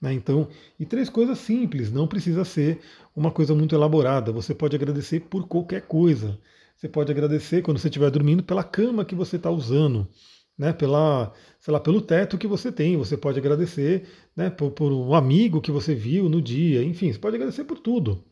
Né? 0.00 0.12
Então, 0.12 0.48
e 0.78 0.84
três 0.84 1.08
coisas 1.08 1.38
simples, 1.38 1.90
não 1.90 2.06
precisa 2.06 2.44
ser 2.44 2.80
uma 3.14 3.30
coisa 3.30 3.54
muito 3.54 3.74
elaborada. 3.74 4.32
Você 4.32 4.54
pode 4.54 4.76
agradecer 4.76 5.20
por 5.20 5.46
qualquer 5.46 5.82
coisa. 5.82 6.38
Você 6.78 6.88
pode 6.88 7.10
agradecer 7.10 7.60
quando 7.60 7.78
você 7.78 7.88
estiver 7.88 8.08
dormindo 8.08 8.40
pela 8.40 8.62
cama 8.62 9.04
que 9.04 9.14
você 9.14 9.34
está 9.34 9.50
usando, 9.50 10.06
né? 10.56 10.72
Pela, 10.72 11.32
sei 11.58 11.72
lá, 11.72 11.80
pelo 11.80 12.00
teto 12.00 12.38
que 12.38 12.46
você 12.46 12.70
tem. 12.70 12.96
Você 12.96 13.16
pode 13.16 13.36
agradecer, 13.36 14.06
né? 14.36 14.48
Por, 14.48 14.70
por 14.70 14.92
um 14.92 15.12
amigo 15.12 15.60
que 15.60 15.72
você 15.72 15.92
viu 15.92 16.28
no 16.28 16.40
dia. 16.40 16.84
Enfim, 16.84 17.12
você 17.12 17.18
pode 17.18 17.34
agradecer 17.34 17.64
por 17.64 17.80
tudo. 17.80 18.24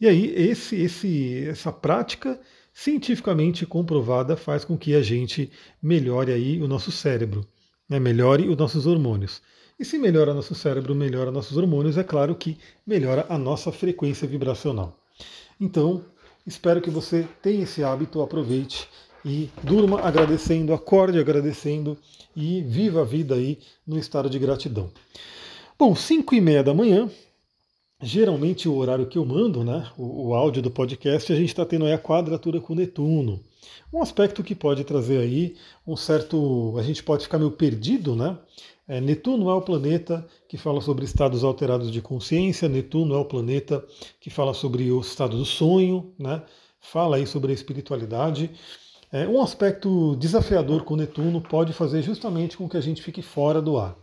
E 0.00 0.06
aí 0.06 0.32
esse, 0.36 0.76
esse, 0.76 1.44
essa 1.48 1.72
prática 1.72 2.40
cientificamente 2.72 3.66
comprovada 3.66 4.36
faz 4.36 4.64
com 4.64 4.78
que 4.78 4.94
a 4.94 5.02
gente 5.02 5.50
melhore 5.82 6.30
aí 6.30 6.62
o 6.62 6.68
nosso 6.68 6.92
cérebro, 6.92 7.44
né? 7.88 7.98
melhore 7.98 8.48
os 8.48 8.56
nossos 8.56 8.86
hormônios. 8.86 9.42
E 9.80 9.84
se 9.84 9.98
melhora 9.98 10.32
nosso 10.32 10.54
cérebro, 10.54 10.94
melhora 10.94 11.32
nossos 11.32 11.56
hormônios, 11.56 11.98
é 11.98 12.04
claro 12.04 12.36
que 12.36 12.56
melhora 12.86 13.26
a 13.28 13.36
nossa 13.36 13.72
frequência 13.72 14.28
vibracional. 14.28 14.96
Então, 15.60 16.04
espero 16.46 16.80
que 16.80 16.90
você 16.90 17.26
tenha 17.42 17.64
esse 17.64 17.82
hábito, 17.82 18.20
aproveite 18.20 18.88
e 19.24 19.50
durma 19.62 20.00
agradecendo, 20.00 20.72
acorde 20.72 21.18
agradecendo 21.18 21.96
e 22.34 22.62
viva 22.62 23.02
a 23.02 23.04
vida 23.04 23.34
aí 23.34 23.58
no 23.86 23.98
estado 23.98 24.30
de 24.30 24.38
gratidão. 24.38 24.90
Bom, 25.78 25.94
5 25.94 26.34
e 26.34 26.40
meia 26.40 26.62
da 26.62 26.74
manhã, 26.74 27.10
geralmente 28.02 28.68
o 28.68 28.74
horário 28.74 29.06
que 29.06 29.18
eu 29.18 29.24
mando, 29.24 29.64
né, 29.64 29.90
o, 29.96 30.28
o 30.28 30.34
áudio 30.34 30.62
do 30.62 30.70
podcast, 30.70 31.32
a 31.32 31.36
gente 31.36 31.48
está 31.48 31.64
tendo 31.64 31.86
aí 31.86 31.92
a 31.92 31.98
quadratura 31.98 32.60
com 32.60 32.74
Netuno. 32.74 33.42
Um 33.92 34.00
aspecto 34.00 34.42
que 34.42 34.54
pode 34.54 34.84
trazer 34.84 35.18
aí 35.18 35.56
um 35.86 35.96
certo. 35.96 36.76
A 36.78 36.82
gente 36.82 37.02
pode 37.02 37.24
ficar 37.24 37.38
meio 37.38 37.50
perdido, 37.50 38.14
né? 38.14 38.38
É, 38.90 39.00
Netuno 39.00 39.48
é 39.48 39.54
o 39.54 39.62
planeta 39.62 40.26
que 40.48 40.58
fala 40.58 40.80
sobre 40.80 41.04
estados 41.04 41.44
alterados 41.44 41.92
de 41.92 42.02
consciência, 42.02 42.68
Netuno 42.68 43.14
é 43.14 43.18
o 43.18 43.24
planeta 43.24 43.86
que 44.18 44.30
fala 44.30 44.52
sobre 44.52 44.90
o 44.90 45.00
estado 45.00 45.36
do 45.36 45.44
sonho, 45.44 46.12
né? 46.18 46.42
fala 46.80 47.14
aí 47.14 47.24
sobre 47.24 47.52
a 47.52 47.54
espiritualidade. 47.54 48.50
É, 49.12 49.28
um 49.28 49.40
aspecto 49.40 50.16
desafiador 50.16 50.82
com 50.82 50.96
Netuno 50.96 51.40
pode 51.40 51.72
fazer 51.72 52.02
justamente 52.02 52.56
com 52.56 52.68
que 52.68 52.76
a 52.76 52.80
gente 52.80 53.00
fique 53.00 53.22
fora 53.22 53.62
do 53.62 53.78
ar. 53.78 53.96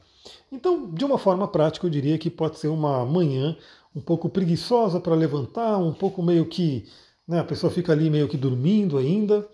Então, 0.50 0.90
de 0.90 1.04
uma 1.04 1.18
forma 1.18 1.50
prática, 1.50 1.86
eu 1.86 1.92
diria 1.92 2.18
que 2.18 2.30
pode 2.30 2.58
ser 2.58 2.70
uma 2.70 3.06
manhã 3.06 3.58
um 3.94 4.00
pouco 4.00 4.30
preguiçosa 4.30 5.02
para 5.02 5.16
levantar, 5.16 5.78
um 5.80 5.92
pouco 5.92 6.24
meio 6.24 6.46
que 6.46 6.86
né, 7.28 7.40
a 7.40 7.44
pessoa 7.44 7.70
fica 7.70 7.92
ali 7.92 8.10
meio 8.10 8.30
que 8.30 8.38
dormindo 8.38 8.98
ainda. 8.98 9.46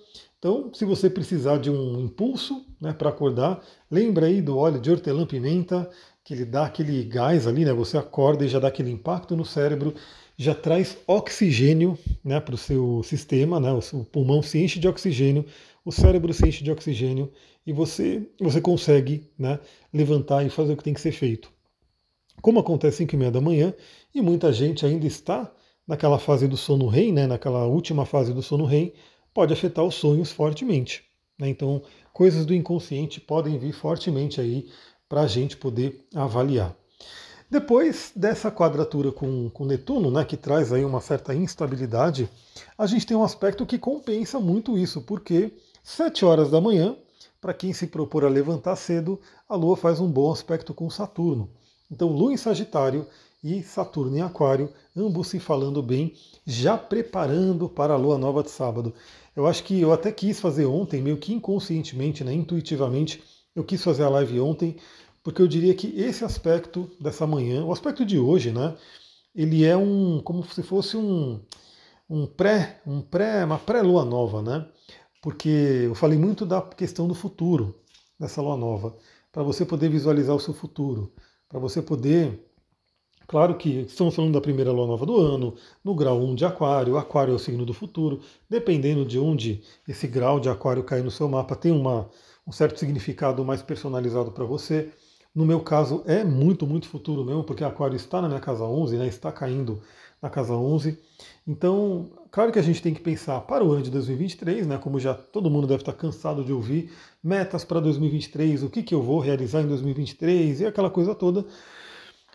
Então, 0.43 0.69
se 0.73 0.83
você 0.83 1.09
precisar 1.09 1.57
de 1.57 1.71
um 1.71 2.01
impulso 2.01 2.65
né, 2.81 2.91
para 2.91 3.07
acordar, 3.07 3.63
lembra 3.89 4.25
aí 4.25 4.41
do 4.41 4.57
óleo 4.57 4.77
de 4.77 4.91
hortelã-pimenta, 4.91 5.89
que 6.21 6.33
ele 6.33 6.43
dá 6.43 6.65
aquele 6.65 7.01
gás 7.05 7.47
ali, 7.47 7.63
né? 7.63 7.71
Você 7.71 7.97
acorda 7.97 8.43
e 8.43 8.49
já 8.49 8.59
dá 8.59 8.67
aquele 8.67 8.91
impacto 8.91 9.37
no 9.37 9.45
cérebro, 9.45 9.95
já 10.35 10.53
traz 10.53 10.97
oxigênio 11.07 11.97
né, 12.21 12.41
para 12.41 12.55
o 12.55 12.57
seu 12.57 13.01
sistema, 13.03 13.57
né? 13.57 13.71
O 13.71 14.03
pulmão 14.03 14.41
se 14.41 14.61
enche 14.61 14.81
de 14.81 14.87
oxigênio, 14.89 15.45
o 15.85 15.93
cérebro 15.93 16.33
se 16.33 16.45
enche 16.45 16.61
de 16.61 16.69
oxigênio 16.69 17.31
e 17.65 17.71
você, 17.71 18.27
você 18.37 18.59
consegue 18.59 19.31
né, 19.39 19.61
levantar 19.93 20.45
e 20.45 20.49
fazer 20.49 20.73
o 20.73 20.75
que 20.75 20.83
tem 20.83 20.93
que 20.93 20.99
ser 20.99 21.13
feito. 21.13 21.49
Como 22.41 22.59
acontece 22.59 22.95
às 22.95 22.97
5 22.97 23.15
e 23.15 23.17
meia 23.17 23.31
da 23.31 23.39
manhã, 23.39 23.73
e 24.13 24.21
muita 24.21 24.51
gente 24.51 24.85
ainda 24.85 25.07
está 25.07 25.49
naquela 25.87 26.19
fase 26.19 26.49
do 26.49 26.57
sono 26.57 26.87
REM, 26.87 27.13
né, 27.13 27.27
naquela 27.27 27.65
última 27.65 28.05
fase 28.05 28.33
do 28.33 28.41
sono 28.41 28.65
REM, 28.65 28.91
pode 29.33 29.53
afetar 29.53 29.83
os 29.83 29.95
sonhos 29.95 30.31
fortemente. 30.31 31.03
Né? 31.37 31.49
Então, 31.49 31.81
coisas 32.11 32.45
do 32.45 32.53
inconsciente 32.53 33.19
podem 33.19 33.57
vir 33.57 33.73
fortemente 33.73 34.39
aí 34.39 34.69
para 35.09 35.21
a 35.21 35.27
gente 35.27 35.57
poder 35.57 36.05
avaliar. 36.15 36.75
Depois 37.49 38.11
dessa 38.15 38.49
quadratura 38.49 39.11
com, 39.11 39.49
com 39.49 39.65
Netuno, 39.65 40.09
né, 40.09 40.25
que 40.25 40.35
traz 40.35 40.73
aí 40.73 40.83
uma 40.83 40.99
certa 40.99 41.35
instabilidade, 41.35 42.27
a 42.75 42.87
gente 42.87 43.05
tem 43.05 43.15
um 43.15 43.23
aspecto 43.23 43.65
que 43.65 43.77
compensa 43.77 44.39
muito 44.39 44.75
isso, 44.75 45.01
porque 45.01 45.51
7 45.83 46.25
horas 46.25 46.49
da 46.49 46.59
manhã, 46.59 46.95
para 47.39 47.53
quem 47.53 47.71
se 47.71 47.85
propor 47.85 48.25
a 48.25 48.29
levantar 48.29 48.75
cedo, 48.75 49.19
a 49.47 49.55
Lua 49.55 49.77
faz 49.77 49.99
um 49.99 50.09
bom 50.09 50.31
aspecto 50.31 50.73
com 50.73 50.89
Saturno. 50.89 51.51
Então, 51.91 52.09
Lua 52.09 52.33
em 52.33 52.37
Sagitário 52.37 53.05
e 53.43 53.61
Saturno 53.61 54.17
em 54.17 54.21
Aquário, 54.21 54.71
ambos 54.95 55.27
se 55.27 55.39
falando 55.39 55.83
bem, 55.83 56.13
já 56.45 56.77
preparando 56.77 57.67
para 57.67 57.93
a 57.93 57.97
Lua 57.97 58.17
Nova 58.17 58.41
de 58.41 58.49
sábado. 58.49 58.93
Eu 59.35 59.45
acho 59.45 59.63
que 59.63 59.79
eu 59.81 59.91
até 59.91 60.11
quis 60.11 60.39
fazer 60.39 60.65
ontem, 60.65 61.01
meio 61.01 61.17
que 61.17 61.33
inconscientemente, 61.33 62.23
né, 62.23 62.33
intuitivamente, 62.33 63.21
eu 63.55 63.63
quis 63.63 63.83
fazer 63.83 64.03
a 64.03 64.09
live 64.09 64.39
ontem, 64.39 64.77
porque 65.23 65.41
eu 65.41 65.47
diria 65.47 65.73
que 65.73 65.87
esse 65.99 66.23
aspecto 66.23 66.89
dessa 66.99 67.27
manhã, 67.27 67.65
o 67.65 67.71
aspecto 67.71 68.05
de 68.05 68.17
hoje, 68.17 68.51
né, 68.51 68.75
ele 69.35 69.65
é 69.65 69.75
um 69.75 70.21
como 70.21 70.43
se 70.45 70.63
fosse 70.63 70.95
um, 70.95 71.41
um 72.09 72.25
pré, 72.25 72.81
um 72.85 73.01
pré, 73.01 73.43
uma 73.43 73.57
pré-lua 73.57 74.05
nova, 74.05 74.41
né? 74.41 74.67
Porque 75.21 75.49
eu 75.85 75.95
falei 75.95 76.17
muito 76.17 76.45
da 76.45 76.61
questão 76.61 77.07
do 77.07 77.15
futuro 77.15 77.75
dessa 78.19 78.41
lua 78.41 78.57
nova, 78.57 78.95
para 79.31 79.41
você 79.41 79.65
poder 79.65 79.89
visualizar 79.89 80.35
o 80.35 80.39
seu 80.39 80.53
futuro, 80.53 81.11
para 81.49 81.59
você 81.59 81.81
poder 81.81 82.45
Claro 83.27 83.55
que 83.55 83.81
estamos 83.81 84.15
falando 84.15 84.33
da 84.33 84.41
primeira 84.41 84.71
lua 84.71 84.85
nova 84.85 85.05
do 85.05 85.17
ano, 85.17 85.55
no 85.83 85.95
grau 85.95 86.19
1 86.21 86.35
de 86.35 86.45
Aquário, 86.45 86.97
Aquário 86.97 87.31
é 87.31 87.35
o 87.35 87.39
signo 87.39 87.65
do 87.65 87.73
futuro, 87.73 88.19
dependendo 88.49 89.05
de 89.05 89.17
onde 89.17 89.63
esse 89.87 90.07
grau 90.07 90.39
de 90.39 90.49
Aquário 90.49 90.83
cair 90.83 91.03
no 91.03 91.11
seu 91.11 91.29
mapa, 91.29 91.55
tem 91.55 91.71
uma, 91.71 92.09
um 92.45 92.51
certo 92.51 92.79
significado 92.79 93.43
mais 93.45 93.61
personalizado 93.61 94.31
para 94.31 94.43
você. 94.43 94.89
No 95.33 95.45
meu 95.45 95.61
caso, 95.61 96.03
é 96.05 96.23
muito, 96.23 96.67
muito 96.67 96.87
futuro 96.87 97.23
mesmo, 97.23 97.43
porque 97.43 97.63
Aquário 97.63 97.95
está 97.95 98.21
na 98.21 98.27
minha 98.27 98.41
casa 98.41 98.65
11, 98.65 98.97
né, 98.97 99.07
está 99.07 99.31
caindo 99.31 99.81
na 100.21 100.29
casa 100.29 100.53
11. 100.53 100.99
Então, 101.47 102.09
claro 102.29 102.51
que 102.51 102.59
a 102.59 102.61
gente 102.61 102.81
tem 102.81 102.93
que 102.93 103.01
pensar 103.01 103.41
para 103.41 103.63
o 103.63 103.71
ano 103.71 103.83
de 103.83 103.89
2023, 103.89 104.67
né, 104.67 104.77
como 104.77 104.99
já 104.99 105.13
todo 105.13 105.49
mundo 105.49 105.65
deve 105.65 105.81
estar 105.81 105.93
cansado 105.93 106.43
de 106.43 106.53
ouvir, 106.53 106.91
metas 107.23 107.63
para 107.63 107.79
2023, 107.79 108.63
o 108.63 108.69
que, 108.69 108.83
que 108.83 108.93
eu 108.93 109.01
vou 109.01 109.19
realizar 109.19 109.61
em 109.61 109.67
2023 109.67 110.61
e 110.61 110.65
aquela 110.65 110.89
coisa 110.89 111.15
toda. 111.15 111.45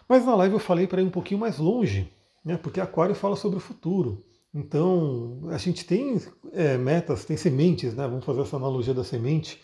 Mas 0.09 0.25
na 0.25 0.35
live 0.35 0.55
eu 0.55 0.61
falei 0.61 0.87
para 0.87 1.03
ir 1.03 1.05
um 1.05 1.11
pouquinho 1.11 1.41
mais 1.41 1.59
longe, 1.59 2.11
né? 2.45 2.57
porque 2.57 2.81
Aquário 2.81 3.15
fala 3.15 3.37
sobre 3.37 3.59
o 3.59 3.61
futuro. 3.61 4.25
Então, 4.55 5.43
a 5.51 5.59
gente 5.59 5.85
tem 5.85 6.19
é, 6.53 6.79
metas, 6.79 7.25
tem 7.27 7.37
sementes, 7.37 7.95
né? 7.95 8.09
vamos 8.09 8.25
fazer 8.25 8.41
essa 8.41 8.57
analogia 8.57 8.95
da 8.95 9.05
semente. 9.05 9.61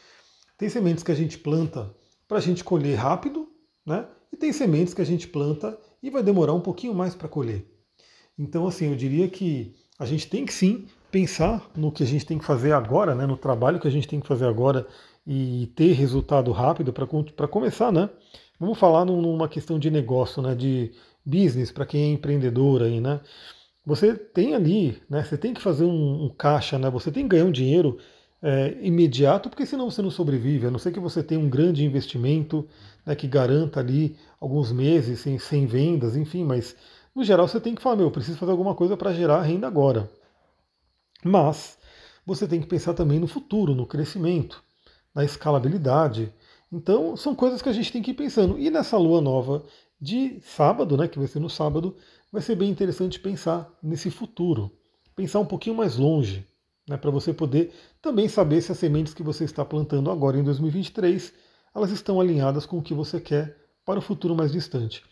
Tem 0.58 0.68
sementes 0.68 1.02
que 1.02 1.10
a 1.10 1.14
gente 1.14 1.38
planta 1.38 1.94
para 2.28 2.38
a 2.38 2.40
gente 2.40 2.62
colher 2.62 2.96
rápido, 2.96 3.48
né? 3.86 4.06
e 4.30 4.36
tem 4.36 4.52
sementes 4.52 4.92
que 4.92 5.00
a 5.00 5.06
gente 5.06 5.26
planta 5.26 5.78
e 6.02 6.10
vai 6.10 6.22
demorar 6.22 6.52
um 6.52 6.60
pouquinho 6.60 6.94
mais 6.94 7.14
para 7.14 7.28
colher. 7.28 7.64
Então, 8.38 8.66
assim, 8.66 8.90
eu 8.90 8.96
diria 8.96 9.28
que 9.28 9.74
a 9.98 10.04
gente 10.04 10.28
tem 10.28 10.44
que 10.44 10.52
sim 10.52 10.86
pensar 11.10 11.70
no 11.74 11.90
que 11.90 12.02
a 12.02 12.06
gente 12.06 12.26
tem 12.26 12.38
que 12.38 12.44
fazer 12.44 12.72
agora, 12.72 13.14
né? 13.14 13.26
no 13.26 13.36
trabalho 13.36 13.80
que 13.80 13.88
a 13.88 13.90
gente 13.90 14.08
tem 14.08 14.20
que 14.20 14.26
fazer 14.26 14.46
agora 14.46 14.86
e 15.26 15.72
ter 15.74 15.92
resultado 15.92 16.52
rápido 16.52 16.92
para 16.92 17.48
começar, 17.48 17.90
né? 17.90 18.10
Vamos 18.64 18.78
falar 18.78 19.04
numa 19.04 19.46
questão 19.46 19.78
de 19.78 19.90
negócio, 19.90 20.40
né, 20.40 20.54
de 20.54 20.90
business, 21.24 21.70
para 21.70 21.84
quem 21.84 22.02
é 22.02 22.12
empreendedor 22.14 22.82
aí, 22.82 22.98
né? 22.98 23.20
Você 23.84 24.14
tem 24.14 24.54
ali, 24.54 25.02
né? 25.08 25.22
Você 25.22 25.36
tem 25.36 25.52
que 25.52 25.60
fazer 25.60 25.84
um, 25.84 26.24
um 26.24 26.28
caixa, 26.30 26.78
né? 26.78 26.88
Você 26.88 27.12
tem 27.12 27.24
que 27.24 27.28
ganhar 27.28 27.44
um 27.44 27.52
dinheiro 27.52 27.98
é, 28.42 28.78
imediato, 28.80 29.50
porque 29.50 29.66
senão 29.66 29.90
você 29.90 30.00
não 30.00 30.10
sobrevive, 30.10 30.66
a 30.66 30.70
não 30.70 30.78
ser 30.78 30.92
que 30.92 30.98
você 30.98 31.22
tenha 31.22 31.38
um 31.40 31.48
grande 31.48 31.84
investimento 31.84 32.66
né, 33.04 33.14
que 33.14 33.28
garanta 33.28 33.80
ali 33.80 34.16
alguns 34.40 34.72
meses 34.72 35.20
sem, 35.20 35.38
sem 35.38 35.66
vendas, 35.66 36.16
enfim, 36.16 36.42
mas 36.42 36.74
no 37.14 37.22
geral 37.22 37.46
você 37.46 37.60
tem 37.60 37.74
que 37.74 37.82
falar, 37.82 37.96
meu, 37.96 38.06
eu 38.06 38.10
preciso 38.10 38.38
fazer 38.38 38.52
alguma 38.52 38.74
coisa 38.74 38.96
para 38.96 39.12
gerar 39.12 39.42
renda 39.42 39.66
agora. 39.66 40.10
Mas 41.22 41.78
você 42.24 42.48
tem 42.48 42.62
que 42.62 42.66
pensar 42.66 42.94
também 42.94 43.18
no 43.18 43.26
futuro, 43.26 43.74
no 43.74 43.86
crescimento, 43.86 44.62
na 45.14 45.22
escalabilidade. 45.22 46.32
Então, 46.72 47.16
são 47.16 47.34
coisas 47.34 47.62
que 47.62 47.68
a 47.68 47.72
gente 47.72 47.92
tem 47.92 48.02
que 48.02 48.10
ir 48.10 48.14
pensando. 48.14 48.58
E 48.58 48.70
nessa 48.70 48.96
lua 48.96 49.20
nova 49.20 49.64
de 50.00 50.40
sábado, 50.40 50.96
né, 50.96 51.08
que 51.08 51.18
vai 51.18 51.28
ser 51.28 51.40
no 51.40 51.48
sábado, 51.48 51.96
vai 52.32 52.42
ser 52.42 52.56
bem 52.56 52.70
interessante 52.70 53.20
pensar 53.20 53.72
nesse 53.82 54.10
futuro, 54.10 54.70
pensar 55.14 55.38
um 55.40 55.46
pouquinho 55.46 55.76
mais 55.76 55.96
longe, 55.96 56.46
né, 56.88 56.96
para 56.96 57.10
você 57.10 57.32
poder 57.32 57.72
também 58.02 58.28
saber 58.28 58.60
se 58.60 58.72
as 58.72 58.78
sementes 58.78 59.14
que 59.14 59.22
você 59.22 59.44
está 59.44 59.64
plantando 59.64 60.10
agora 60.10 60.38
em 60.38 60.42
2023, 60.42 61.32
elas 61.74 61.90
estão 61.90 62.20
alinhadas 62.20 62.66
com 62.66 62.78
o 62.78 62.82
que 62.82 62.92
você 62.92 63.20
quer 63.20 63.56
para 63.84 63.98
o 63.98 64.02
futuro 64.02 64.34
mais 64.34 64.52
distante. 64.52 65.02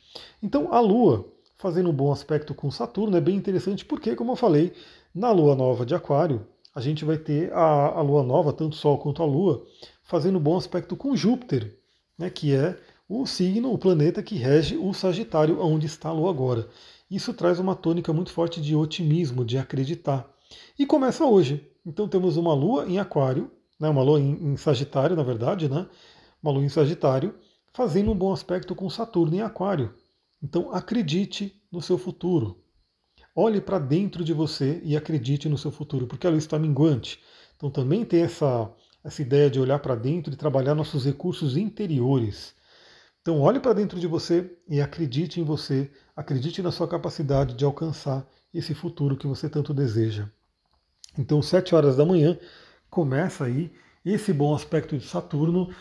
Então, 0.43 0.73
a 0.73 0.81
lua 0.81 1.27
fazendo 1.57 1.91
um 1.91 1.95
bom 1.95 2.11
aspecto 2.11 2.55
com 2.55 2.71
Saturno 2.71 3.17
é 3.17 3.21
bem 3.21 3.37
interessante 3.37 3.85
porque, 3.85 4.17
como 4.17 4.33
eu 4.33 4.37
falei, 4.37 4.73
na 5.15 5.31
lua 5.31 5.55
nova 5.55 5.87
de 5.87 5.95
Aquário, 5.95 6.45
a 6.75 6.81
gente 6.81 7.05
vai 7.05 7.19
ter 7.19 7.53
a, 7.53 7.99
a 7.99 8.01
lua 8.01 8.23
nova, 8.23 8.53
tanto 8.53 8.73
o 8.73 8.77
Sol 8.77 8.99
quanto 8.99 9.23
a 9.23 9.27
Lua, 9.27 9.65
fazendo 10.13 10.39
bom 10.39 10.59
aspecto 10.59 10.95
com 10.95 11.17
Júpiter, 11.17 11.75
né, 12.19 12.29
que 12.29 12.55
é 12.55 12.79
o 13.09 13.25
signo, 13.25 13.73
o 13.73 13.79
planeta 13.79 14.23
que 14.23 14.35
rege 14.35 14.77
o 14.77 14.93
Sagitário, 14.93 15.59
onde 15.59 15.87
está 15.87 16.11
a 16.11 16.13
Lua 16.13 16.29
agora. 16.29 16.69
Isso 17.11 17.33
traz 17.33 17.59
uma 17.59 17.75
tônica 17.75 18.13
muito 18.13 18.31
forte 18.31 18.61
de 18.61 18.77
otimismo, 18.77 19.43
de 19.43 19.57
acreditar. 19.57 20.31
E 20.79 20.85
começa 20.85 21.25
hoje. 21.25 21.67
Então 21.85 22.07
temos 22.07 22.37
uma 22.37 22.53
Lua 22.53 22.87
em 22.87 22.99
Aquário, 22.99 23.51
né, 23.81 23.89
uma 23.89 24.03
Lua 24.03 24.21
em, 24.21 24.53
em 24.53 24.55
Sagitário, 24.59 25.17
na 25.17 25.23
verdade, 25.23 25.67
né, 25.67 25.89
uma 26.43 26.53
Lua 26.53 26.63
em 26.63 26.69
Sagitário, 26.69 27.35
fazendo 27.73 28.11
um 28.13 28.15
bom 28.15 28.35
aspecto 28.35 28.75
com 28.75 28.91
Saturno 28.91 29.35
em 29.35 29.41
Aquário. 29.41 29.95
Então 30.43 30.71
acredite 30.75 31.59
no 31.73 31.81
seu 31.81 31.97
futuro. 31.97 32.63
Olhe 33.35 33.63
para 33.63 33.79
dentro 33.79 34.23
de 34.23 34.35
você 34.35 34.79
e 34.85 34.95
acredite 34.95 35.49
no 35.49 35.57
seu 35.57 35.71
futuro, 35.71 36.07
porque 36.07 36.27
a 36.27 36.31
lua 36.31 36.39
está 36.39 36.59
minguante. 36.59 37.19
Então 37.57 37.71
também 37.71 38.05
tem 38.05 38.21
essa 38.21 38.71
essa 39.05 39.23
ideia 39.23 39.51
de 39.51 39.61
olhar 39.61 39.79
para 39.79 39.95
dentro 39.95 40.33
e 40.33 40.37
trabalhar 40.37 40.75
nossos 40.75 41.05
recursos 41.05 41.57
interiores. 41.57 42.55
Então, 43.21 43.41
olhe 43.41 43.61
para 43.61 43.73
dentro 43.73 44.01
de 44.01 44.07
você 44.07 44.51
e 44.69 44.81
acredite 44.81 45.41
em 45.41 45.45
você, 45.45 45.91
acredite 46.17 46.61
na 46.61 46.73
sua 46.73 46.89
capacidade 46.89 47.55
de 47.55 47.65
alcançar 47.65 48.27
esse 48.53 48.75
futuro 48.75 49.17
que 49.17 49.27
você 49.27 49.49
tanto 49.49 49.73
deseja. 49.73 50.29
Então, 51.17 51.41
7 51.41 51.75
horas 51.75 51.97
da 51.97 52.05
manhã, 52.05 52.39
começa 52.91 53.45
aí 53.45 53.73
esse 54.05 54.33
bom 54.33 54.55
aspecto 54.55 54.97
de 54.99 55.07
Saturno. 55.07 55.73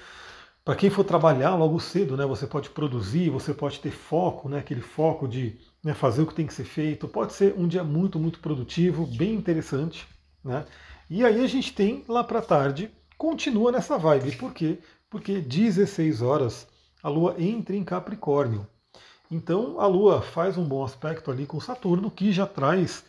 Para 0.63 0.75
quem 0.75 0.89
for 0.91 1.03
trabalhar 1.03 1.55
logo 1.55 1.79
cedo, 1.79 2.15
né, 2.15 2.25
você 2.25 2.45
pode 2.45 2.69
produzir, 2.69 3.31
você 3.31 3.53
pode 3.53 3.79
ter 3.79 3.91
foco, 3.91 4.47
né, 4.47 4.59
aquele 4.59 4.81
foco 4.81 5.27
de 5.27 5.59
né, 5.83 5.93
fazer 5.93 6.21
o 6.21 6.27
que 6.27 6.35
tem 6.35 6.45
que 6.45 6.53
ser 6.53 6.65
feito. 6.65 7.07
Pode 7.07 7.33
ser 7.33 7.55
um 7.57 7.67
dia 7.67 7.83
muito, 7.83 8.19
muito 8.19 8.39
produtivo, 8.39 9.07
bem 9.07 9.33
interessante. 9.33 10.07
Né? 10.43 10.63
E 11.09 11.25
aí 11.25 11.43
a 11.43 11.47
gente 11.47 11.73
tem 11.73 12.05
lá 12.07 12.23
para 12.23 12.41
tarde, 12.41 12.91
continua 13.21 13.71
nessa 13.71 13.99
vibe. 13.99 14.35
Por 14.35 14.51
quê? 14.51 14.79
Porque 15.07 15.39
16 15.39 16.23
horas 16.23 16.67
a 17.03 17.07
Lua 17.07 17.35
entra 17.37 17.75
em 17.75 17.83
Capricórnio. 17.83 18.67
Então 19.29 19.79
a 19.79 19.85
Lua 19.85 20.23
faz 20.23 20.57
um 20.57 20.67
bom 20.67 20.83
aspecto 20.83 21.29
ali 21.29 21.45
com 21.45 21.59
Saturno, 21.59 22.09
que 22.09 22.31
já 22.31 22.47
traz 22.47 23.05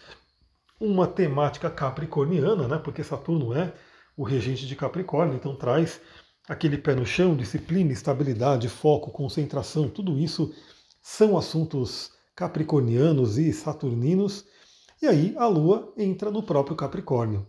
uma 0.79 1.07
temática 1.07 1.71
capricorniana, 1.71 2.69
né? 2.69 2.77
porque 2.77 3.03
Saturno 3.03 3.55
é 3.55 3.73
o 4.15 4.23
regente 4.23 4.67
de 4.67 4.77
Capricórnio, 4.77 5.35
então 5.35 5.57
traz 5.57 5.99
aquele 6.47 6.77
pé 6.77 6.95
no 6.95 7.07
chão, 7.07 7.35
disciplina, 7.35 7.91
estabilidade, 7.91 8.69
foco, 8.69 9.11
concentração, 9.11 9.89
tudo 9.89 10.19
isso 10.19 10.55
são 11.01 11.39
assuntos 11.39 12.13
capricornianos 12.37 13.39
e 13.39 13.51
saturninos. 13.51 14.45
E 15.01 15.07
aí 15.07 15.35
a 15.39 15.47
Lua 15.47 15.91
entra 15.97 16.31
no 16.31 16.43
próprio 16.43 16.77
Capricórnio. 16.77 17.47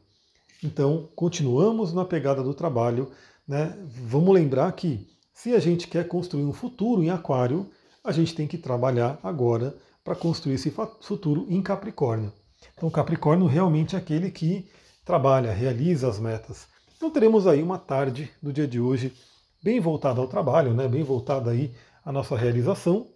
Então, 0.64 1.10
continuamos 1.16 1.94
na 1.94 2.06
pegada 2.06 2.42
do 2.42 2.54
trabalho. 2.54 3.12
Né? 3.48 3.78
Vamos 3.86 4.34
lembrar 4.34 4.72
que 4.72 5.08
se 5.34 5.54
a 5.54 5.60
gente 5.60 5.88
quer 5.88 6.08
construir 6.08 6.46
um 6.46 6.54
futuro 6.54 7.04
em 7.04 7.10
Aquário, 7.10 7.70
a 8.04 8.12
gente 8.12 8.34
tem 8.34 8.48
que 8.48 8.58
trabalhar 8.58 9.20
agora 9.22 9.76
para 10.04 10.16
construir 10.16 10.56
esse 10.56 10.74
futuro 11.02 11.46
em 11.50 11.62
Capricórnio. 11.62 12.32
Então, 12.76 12.90
Capricórnio 12.90 13.48
realmente 13.48 13.96
é 13.96 14.00
aquele 14.00 14.32
que 14.32 14.70
trabalha, 15.04 15.52
realiza 15.52 16.08
as 16.08 16.20
metas. 16.20 16.68
Então, 16.96 17.10
teremos 17.10 17.46
aí 17.46 17.62
uma 17.62 17.78
tarde 17.78 18.32
do 18.42 18.54
dia 18.54 18.68
de 18.68 18.80
hoje 18.80 19.14
bem 19.62 19.80
voltada 19.80 20.22
ao 20.22 20.28
trabalho, 20.28 20.74
né? 20.74 20.88
bem 20.88 21.04
voltada 21.04 21.52
aí 21.52 21.74
à 22.06 22.12
nossa 22.12 22.36
realização. 22.36 23.08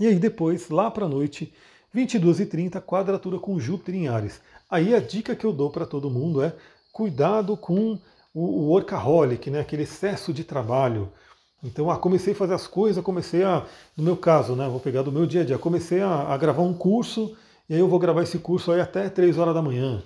E 0.00 0.06
aí 0.06 0.16
depois, 0.16 0.68
lá 0.70 0.90
para 0.90 1.06
a 1.06 1.08
noite, 1.08 1.52
22h30, 1.94 2.80
quadratura 2.82 3.38
com 3.38 3.58
Júpiter 3.58 3.94
em 3.94 4.08
Ares. 4.08 4.40
Aí 4.70 4.94
a 4.94 5.00
dica 5.00 5.34
que 5.34 5.46
eu 5.46 5.52
dou 5.52 5.70
para 5.70 5.86
todo 5.86 6.10
mundo 6.10 6.42
é 6.42 6.54
cuidado 6.92 7.56
com 7.56 7.98
o 8.34 8.70
workaholic, 8.70 9.50
né? 9.50 9.60
aquele 9.60 9.84
excesso 9.84 10.32
de 10.32 10.44
trabalho. 10.44 11.12
Então, 11.62 11.90
ah, 11.90 11.96
comecei 11.96 12.34
a 12.34 12.36
fazer 12.36 12.54
as 12.54 12.66
coisas, 12.66 13.02
comecei 13.02 13.42
a, 13.42 13.66
no 13.96 14.04
meu 14.04 14.16
caso, 14.16 14.54
né, 14.54 14.68
vou 14.68 14.78
pegar 14.78 15.02
do 15.02 15.10
meu 15.10 15.26
dia 15.26 15.40
a 15.40 15.44
dia, 15.44 15.58
comecei 15.58 16.00
a, 16.00 16.32
a 16.32 16.36
gravar 16.36 16.62
um 16.62 16.72
curso, 16.72 17.36
e 17.68 17.74
aí 17.74 17.80
eu 17.80 17.88
vou 17.88 17.98
gravar 17.98 18.22
esse 18.22 18.38
curso 18.38 18.70
aí 18.70 18.80
até 18.80 19.08
3 19.08 19.38
horas 19.38 19.54
da 19.54 19.60
manhã. 19.60 20.02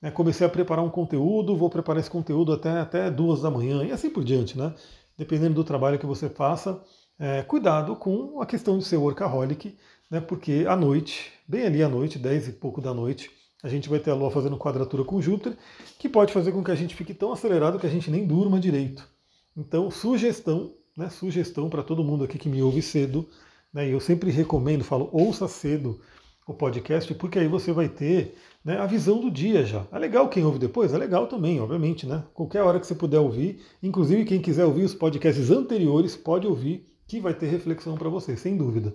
É, 0.00 0.10
comecei 0.10 0.46
a 0.46 0.50
preparar 0.50 0.84
um 0.84 0.90
conteúdo, 0.90 1.56
vou 1.56 1.68
preparar 1.68 2.00
esse 2.00 2.10
conteúdo 2.10 2.52
até, 2.52 2.70
até 2.80 3.10
2 3.10 3.42
da 3.42 3.50
manhã, 3.50 3.84
e 3.84 3.90
assim 3.90 4.10
por 4.10 4.22
diante, 4.22 4.56
né? 4.56 4.74
Dependendo 5.18 5.54
do 5.54 5.64
trabalho 5.64 5.98
que 5.98 6.06
você 6.06 6.28
faça, 6.28 6.80
é, 7.18 7.42
cuidado 7.42 7.96
com 7.96 8.40
a 8.40 8.46
questão 8.46 8.78
de 8.78 8.84
ser 8.84 8.96
workaholic, 8.96 9.76
né? 10.10 10.20
Porque 10.20 10.64
à 10.68 10.76
noite, 10.76 11.32
bem 11.48 11.66
ali 11.66 11.82
à 11.82 11.88
noite, 11.88 12.18
10 12.18 12.48
e 12.48 12.52
pouco 12.52 12.80
da 12.80 12.94
noite, 12.94 13.30
a 13.62 13.68
gente 13.68 13.88
vai 13.88 13.98
ter 13.98 14.10
a 14.10 14.14
Lua 14.14 14.30
fazendo 14.30 14.58
quadratura 14.58 15.04
com 15.04 15.20
Júpiter, 15.20 15.56
que 15.98 16.08
pode 16.08 16.32
fazer 16.32 16.52
com 16.52 16.64
que 16.64 16.70
a 16.70 16.74
gente 16.74 16.94
fique 16.94 17.14
tão 17.14 17.32
acelerado 17.32 17.78
que 17.78 17.86
a 17.86 17.90
gente 17.90 18.10
nem 18.10 18.26
durma 18.26 18.58
direito. 18.58 19.08
Então, 19.56 19.90
sugestão, 19.90 20.74
né, 20.96 21.08
sugestão 21.08 21.70
para 21.70 21.82
todo 21.82 22.02
mundo 22.02 22.24
aqui 22.24 22.38
que 22.38 22.48
me 22.48 22.62
ouve 22.62 22.82
cedo, 22.82 23.28
né, 23.72 23.88
eu 23.88 24.00
sempre 24.00 24.30
recomendo, 24.30 24.82
falo, 24.82 25.08
ouça 25.12 25.46
cedo 25.46 26.00
o 26.46 26.52
podcast, 26.52 27.14
porque 27.14 27.38
aí 27.38 27.46
você 27.46 27.72
vai 27.72 27.88
ter 27.88 28.34
né, 28.64 28.78
a 28.78 28.86
visão 28.86 29.20
do 29.20 29.30
dia 29.30 29.64
já. 29.64 29.86
É 29.92 29.98
legal 29.98 30.28
quem 30.28 30.44
ouve 30.44 30.58
depois? 30.58 30.92
É 30.92 30.98
legal 30.98 31.26
também, 31.26 31.60
obviamente, 31.60 32.06
né? 32.06 32.24
Qualquer 32.34 32.62
hora 32.62 32.80
que 32.80 32.86
você 32.86 32.94
puder 32.94 33.20
ouvir, 33.20 33.60
inclusive 33.82 34.24
quem 34.24 34.40
quiser 34.40 34.64
ouvir 34.64 34.84
os 34.84 34.94
podcasts 34.94 35.50
anteriores, 35.50 36.16
pode 36.16 36.46
ouvir, 36.46 36.88
que 37.06 37.20
vai 37.20 37.34
ter 37.34 37.46
reflexão 37.46 37.96
para 37.96 38.08
você, 38.08 38.36
sem 38.36 38.56
dúvida. 38.56 38.94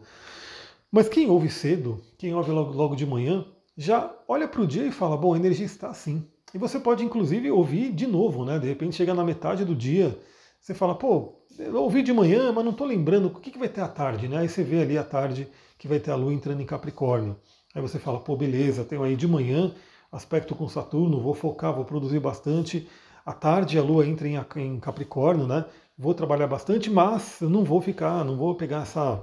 Mas 0.91 1.07
quem 1.09 1.29
ouve 1.29 1.49
cedo, 1.49 2.01
quem 2.17 2.33
ouve 2.33 2.51
logo, 2.51 2.71
logo 2.71 2.95
de 2.95 3.05
manhã, 3.05 3.45
já 3.77 4.11
olha 4.27 4.47
para 4.47 4.61
o 4.61 4.67
dia 4.67 4.85
e 4.85 4.91
fala, 4.91 5.15
bom, 5.15 5.33
a 5.33 5.37
energia 5.37 5.65
está 5.65 5.89
assim. 5.89 6.27
E 6.53 6.57
você 6.57 6.79
pode, 6.79 7.03
inclusive, 7.03 7.51
ouvir 7.51 7.91
de 7.91 8.07
novo, 8.07 8.43
né? 8.43 8.57
De 8.57 8.67
repente 8.67 8.95
chega 8.95 9.13
na 9.13 9.23
metade 9.23 9.63
do 9.63 9.75
dia, 9.75 10.17
você 10.59 10.73
fala, 10.73 10.95
pô, 10.95 11.35
eu 11.59 11.75
ouvi 11.75 12.01
de 12.01 12.11
manhã, 12.11 12.51
mas 12.51 12.63
não 12.63 12.71
estou 12.71 12.87
lembrando 12.87 13.27
o 13.27 13.39
que, 13.39 13.51
que 13.51 13.59
vai 13.59 13.69
ter 13.69 13.81
à 13.81 13.87
tarde, 13.87 14.27
né? 14.27 14.37
Aí 14.37 14.49
você 14.49 14.63
vê 14.63 14.81
ali 14.81 14.97
à 14.97 15.03
tarde 15.03 15.47
que 15.77 15.87
vai 15.87 15.99
ter 15.99 16.11
a 16.11 16.15
Lua 16.15 16.33
entrando 16.33 16.61
em 16.61 16.65
Capricórnio. 16.65 17.37
Aí 17.75 17.81
você 17.81 17.99
fala, 17.99 18.19
pô, 18.19 18.35
beleza, 18.35 18.83
tenho 18.83 19.03
aí 19.03 19.15
de 19.15 19.27
manhã 19.27 19.73
aspecto 20.11 20.55
com 20.55 20.67
Saturno, 20.67 21.21
vou 21.21 21.33
focar, 21.33 21.73
vou 21.73 21.85
produzir 21.85 22.19
bastante. 22.19 22.87
À 23.25 23.33
tarde 23.33 23.77
a 23.77 23.83
Lua 23.83 24.07
entra 24.07 24.27
em 24.27 24.79
Capricórnio, 24.79 25.45
né? 25.45 25.65
Vou 25.97 26.13
trabalhar 26.13 26.47
bastante, 26.47 26.89
mas 26.89 27.41
eu 27.41 27.49
não 27.49 27.63
vou 27.63 27.81
ficar, 27.81 28.23
não 28.23 28.37
vou 28.37 28.55
pegar 28.55 28.83
essa, 28.83 29.21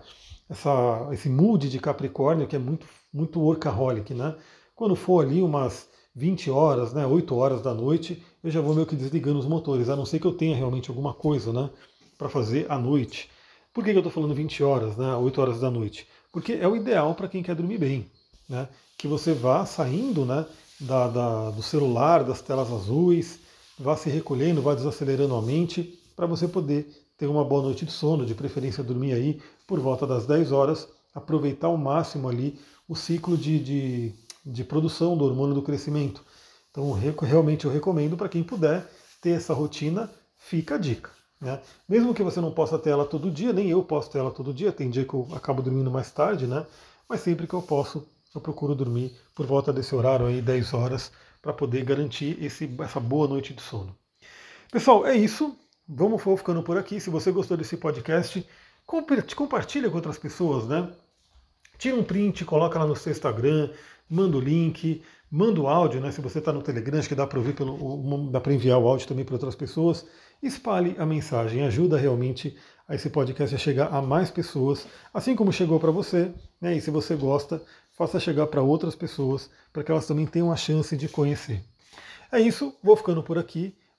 essa, 0.49 1.09
esse 1.13 1.29
mood 1.29 1.69
de 1.69 1.79
Capricórnio 1.79 2.47
que 2.47 2.57
é 2.57 2.59
muito, 2.59 2.87
muito 3.13 3.41
workaholic, 3.41 4.13
né? 4.15 4.35
Quando 4.75 4.97
for 4.97 5.25
ali 5.25 5.41
umas 5.41 5.89
20 6.15 6.51
horas, 6.51 6.93
né, 6.93 7.07
8 7.07 7.35
horas 7.35 7.63
da 7.63 7.75
noite, 7.75 8.23
eu 8.43 8.51
já 8.51 8.61
vou 8.61 8.75
meio 8.75 8.87
que 8.87 8.95
desligando 8.95 9.39
os 9.39 9.47
motores, 9.47 9.89
a 9.89 9.97
não 9.97 10.07
ser 10.07 10.21
que 10.21 10.27
eu 10.27 10.33
tenha 10.33 10.57
realmente 10.57 10.91
alguma 10.91 11.13
coisa, 11.13 11.53
né, 11.53 11.71
para 12.17 12.29
fazer 12.29 12.71
à 12.71 12.79
noite. 12.79 13.29
Por 13.73 13.83
que, 13.83 13.91
que 13.91 13.97
eu 13.97 14.01
estou 14.01 14.13
falando 14.13 14.35
20 14.35 14.63
horas, 14.63 14.97
né, 14.97 15.15
8 15.17 15.41
horas 15.41 15.61
da 15.61 15.71
noite? 15.71 16.07
Porque 16.33 16.53
é 16.53 16.69
o 16.69 16.77
ideal 16.77 17.15
para 17.15 17.29
quem 17.29 17.43
quer 17.43 17.55
dormir 17.55 17.79
bem, 17.79 18.11
né? 18.49 18.69
Que 18.97 19.09
você 19.09 19.33
vá 19.33 19.65
saindo, 19.67 20.25
né, 20.25 20.47
da, 20.81 21.09
da, 21.09 21.51
do 21.51 21.63
celular, 21.63 22.23
das 22.23 22.41
telas 22.41 22.71
azuis, 22.71 23.41
vá 23.79 23.97
se 23.97 24.09
recolhendo, 24.09 24.63
vá 24.63 24.75
desacelerando 24.75 25.35
a 25.35 25.43
mente, 25.43 25.99
para 26.15 26.27
você 26.27 26.47
poder 26.47 26.87
ter 27.17 27.27
uma 27.27 27.45
boa 27.45 27.63
noite 27.63 27.85
de 27.85 27.93
sono, 27.93 28.27
de 28.27 28.35
preferência 28.35 28.83
dormir 28.83 29.13
aí 29.13 29.41
por 29.67 29.81
volta 29.81 30.07
das 30.07 30.27
10 30.27 30.53
horas, 30.53 30.89
aproveitar 31.15 31.69
ao 31.69 31.77
máximo 31.77 32.29
ali 32.29 32.59
o 32.89 32.95
ciclo 32.95 33.37
de, 33.37 33.59
de, 33.59 34.13
de 34.45 34.65
produção 34.65 35.17
do 35.17 35.25
hormônio 35.25 35.55
do 35.55 35.63
crescimento. 35.63 36.23
Então, 36.71 36.93
realmente 36.93 37.65
eu 37.65 37.71
recomendo 37.71 38.17
para 38.17 38.29
quem 38.29 38.43
puder 38.43 38.91
ter 39.21 39.31
essa 39.31 39.55
rotina, 39.55 40.11
fica 40.37 40.75
a 40.75 40.79
dica. 40.79 41.11
Né? 41.41 41.61
Mesmo 41.89 42.13
que 42.13 42.23
você 42.23 42.41
não 42.41 42.51
possa 42.51 42.79
ter 42.79 42.91
ela 42.91 43.05
todo 43.05 43.31
dia, 43.31 43.53
nem 43.53 43.71
eu 43.71 43.83
posso 43.83 44.11
ter 44.11 44.19
ela 44.19 44.31
todo 44.31 44.53
dia, 44.53 44.73
tem 44.73 44.91
dia 44.91 45.05
que 45.05 45.15
eu 45.15 45.29
acabo 45.33 45.63
dormindo 45.63 45.91
mais 45.91 46.11
tarde, 46.11 46.47
né? 46.47 46.67
mas 47.09 47.21
sempre 47.21 47.47
que 47.47 47.55
eu 47.55 47.63
posso, 47.63 48.07
eu 48.35 48.41
procuro 48.41 48.75
dormir 48.75 49.17
por 49.35 49.47
volta 49.47 49.73
desse 49.73 49.95
horário 49.95 50.27
aí, 50.27 50.43
10 50.43 50.75
horas, 50.75 51.13
para 51.41 51.53
poder 51.53 51.85
garantir 51.85 52.43
esse, 52.43 52.69
essa 52.81 52.99
boa 52.99 53.29
noite 53.29 53.53
de 53.53 53.63
sono. 53.63 53.95
Pessoal, 54.73 55.07
é 55.07 55.15
isso. 55.15 55.57
Vamos 55.87 56.23
ficando 56.23 56.63
por 56.63 56.79
aqui. 56.79 56.99
Se 56.99 57.11
você 57.11 57.31
gostou 57.31 57.59
desse 57.59 57.77
podcast, 57.77 58.47
compartilha 59.37 59.91
com 59.91 59.97
outras 59.97 60.19
pessoas, 60.19 60.67
né? 60.67 60.91
Tira 61.77 61.95
um 61.95 62.03
print, 62.03 62.43
coloca 62.47 62.79
lá 62.79 62.87
no 62.87 62.97
seu 62.97 63.13
Instagram, 63.13 63.71
manda 64.09 64.39
o 64.39 64.41
link, 64.41 65.03
manda 65.31 65.61
o 65.61 65.69
áudio, 65.69 66.01
né? 66.01 66.11
Se 66.11 66.23
você 66.23 66.39
está 66.39 66.55
no 66.55 66.63
Telegram, 66.63 66.99
acho 66.99 67.09
que 67.09 67.15
dá 67.15 67.27
para 67.27 67.39
ouvir 67.39 67.55
pelo, 67.55 68.31
dá 68.31 68.41
para 68.41 68.55
enviar 68.55 68.79
o 68.79 68.89
áudio 68.89 69.07
também 69.07 69.27
para 69.27 69.35
outras 69.35 69.55
pessoas. 69.55 70.07
Espalhe 70.43 70.97
a 70.99 71.05
mensagem, 71.05 71.63
ajuda 71.63 71.99
realmente 71.99 72.57
a 72.89 72.95
esse 72.95 73.11
podcast 73.11 73.55
a 73.55 73.59
chegar 73.59 73.93
a 73.93 74.01
mais 74.01 74.31
pessoas, 74.31 74.87
assim 75.13 75.37
como 75.37 75.53
chegou 75.53 75.79
para 75.79 75.91
você, 75.91 76.33
né? 76.61 76.75
E 76.75 76.81
se 76.81 76.91
você 76.91 77.15
gosta, 77.15 77.63
faça 77.93 78.19
chegar 78.19 78.47
para 78.47 78.63
outras 78.63 78.95
pessoas, 78.95 79.51
para 79.71 79.85
que 79.85 79.91
elas 79.91 80.07
também 80.07 80.27
tenham 80.27 80.51
a 80.51 80.57
chance 80.57 80.97
de 80.97 81.09
conhecer. 81.11 81.63
É 82.33 82.41
isso, 82.41 82.75
vou 82.83 82.97
ficando 82.97 83.23
por 83.23 83.37
aqui. 83.37 83.77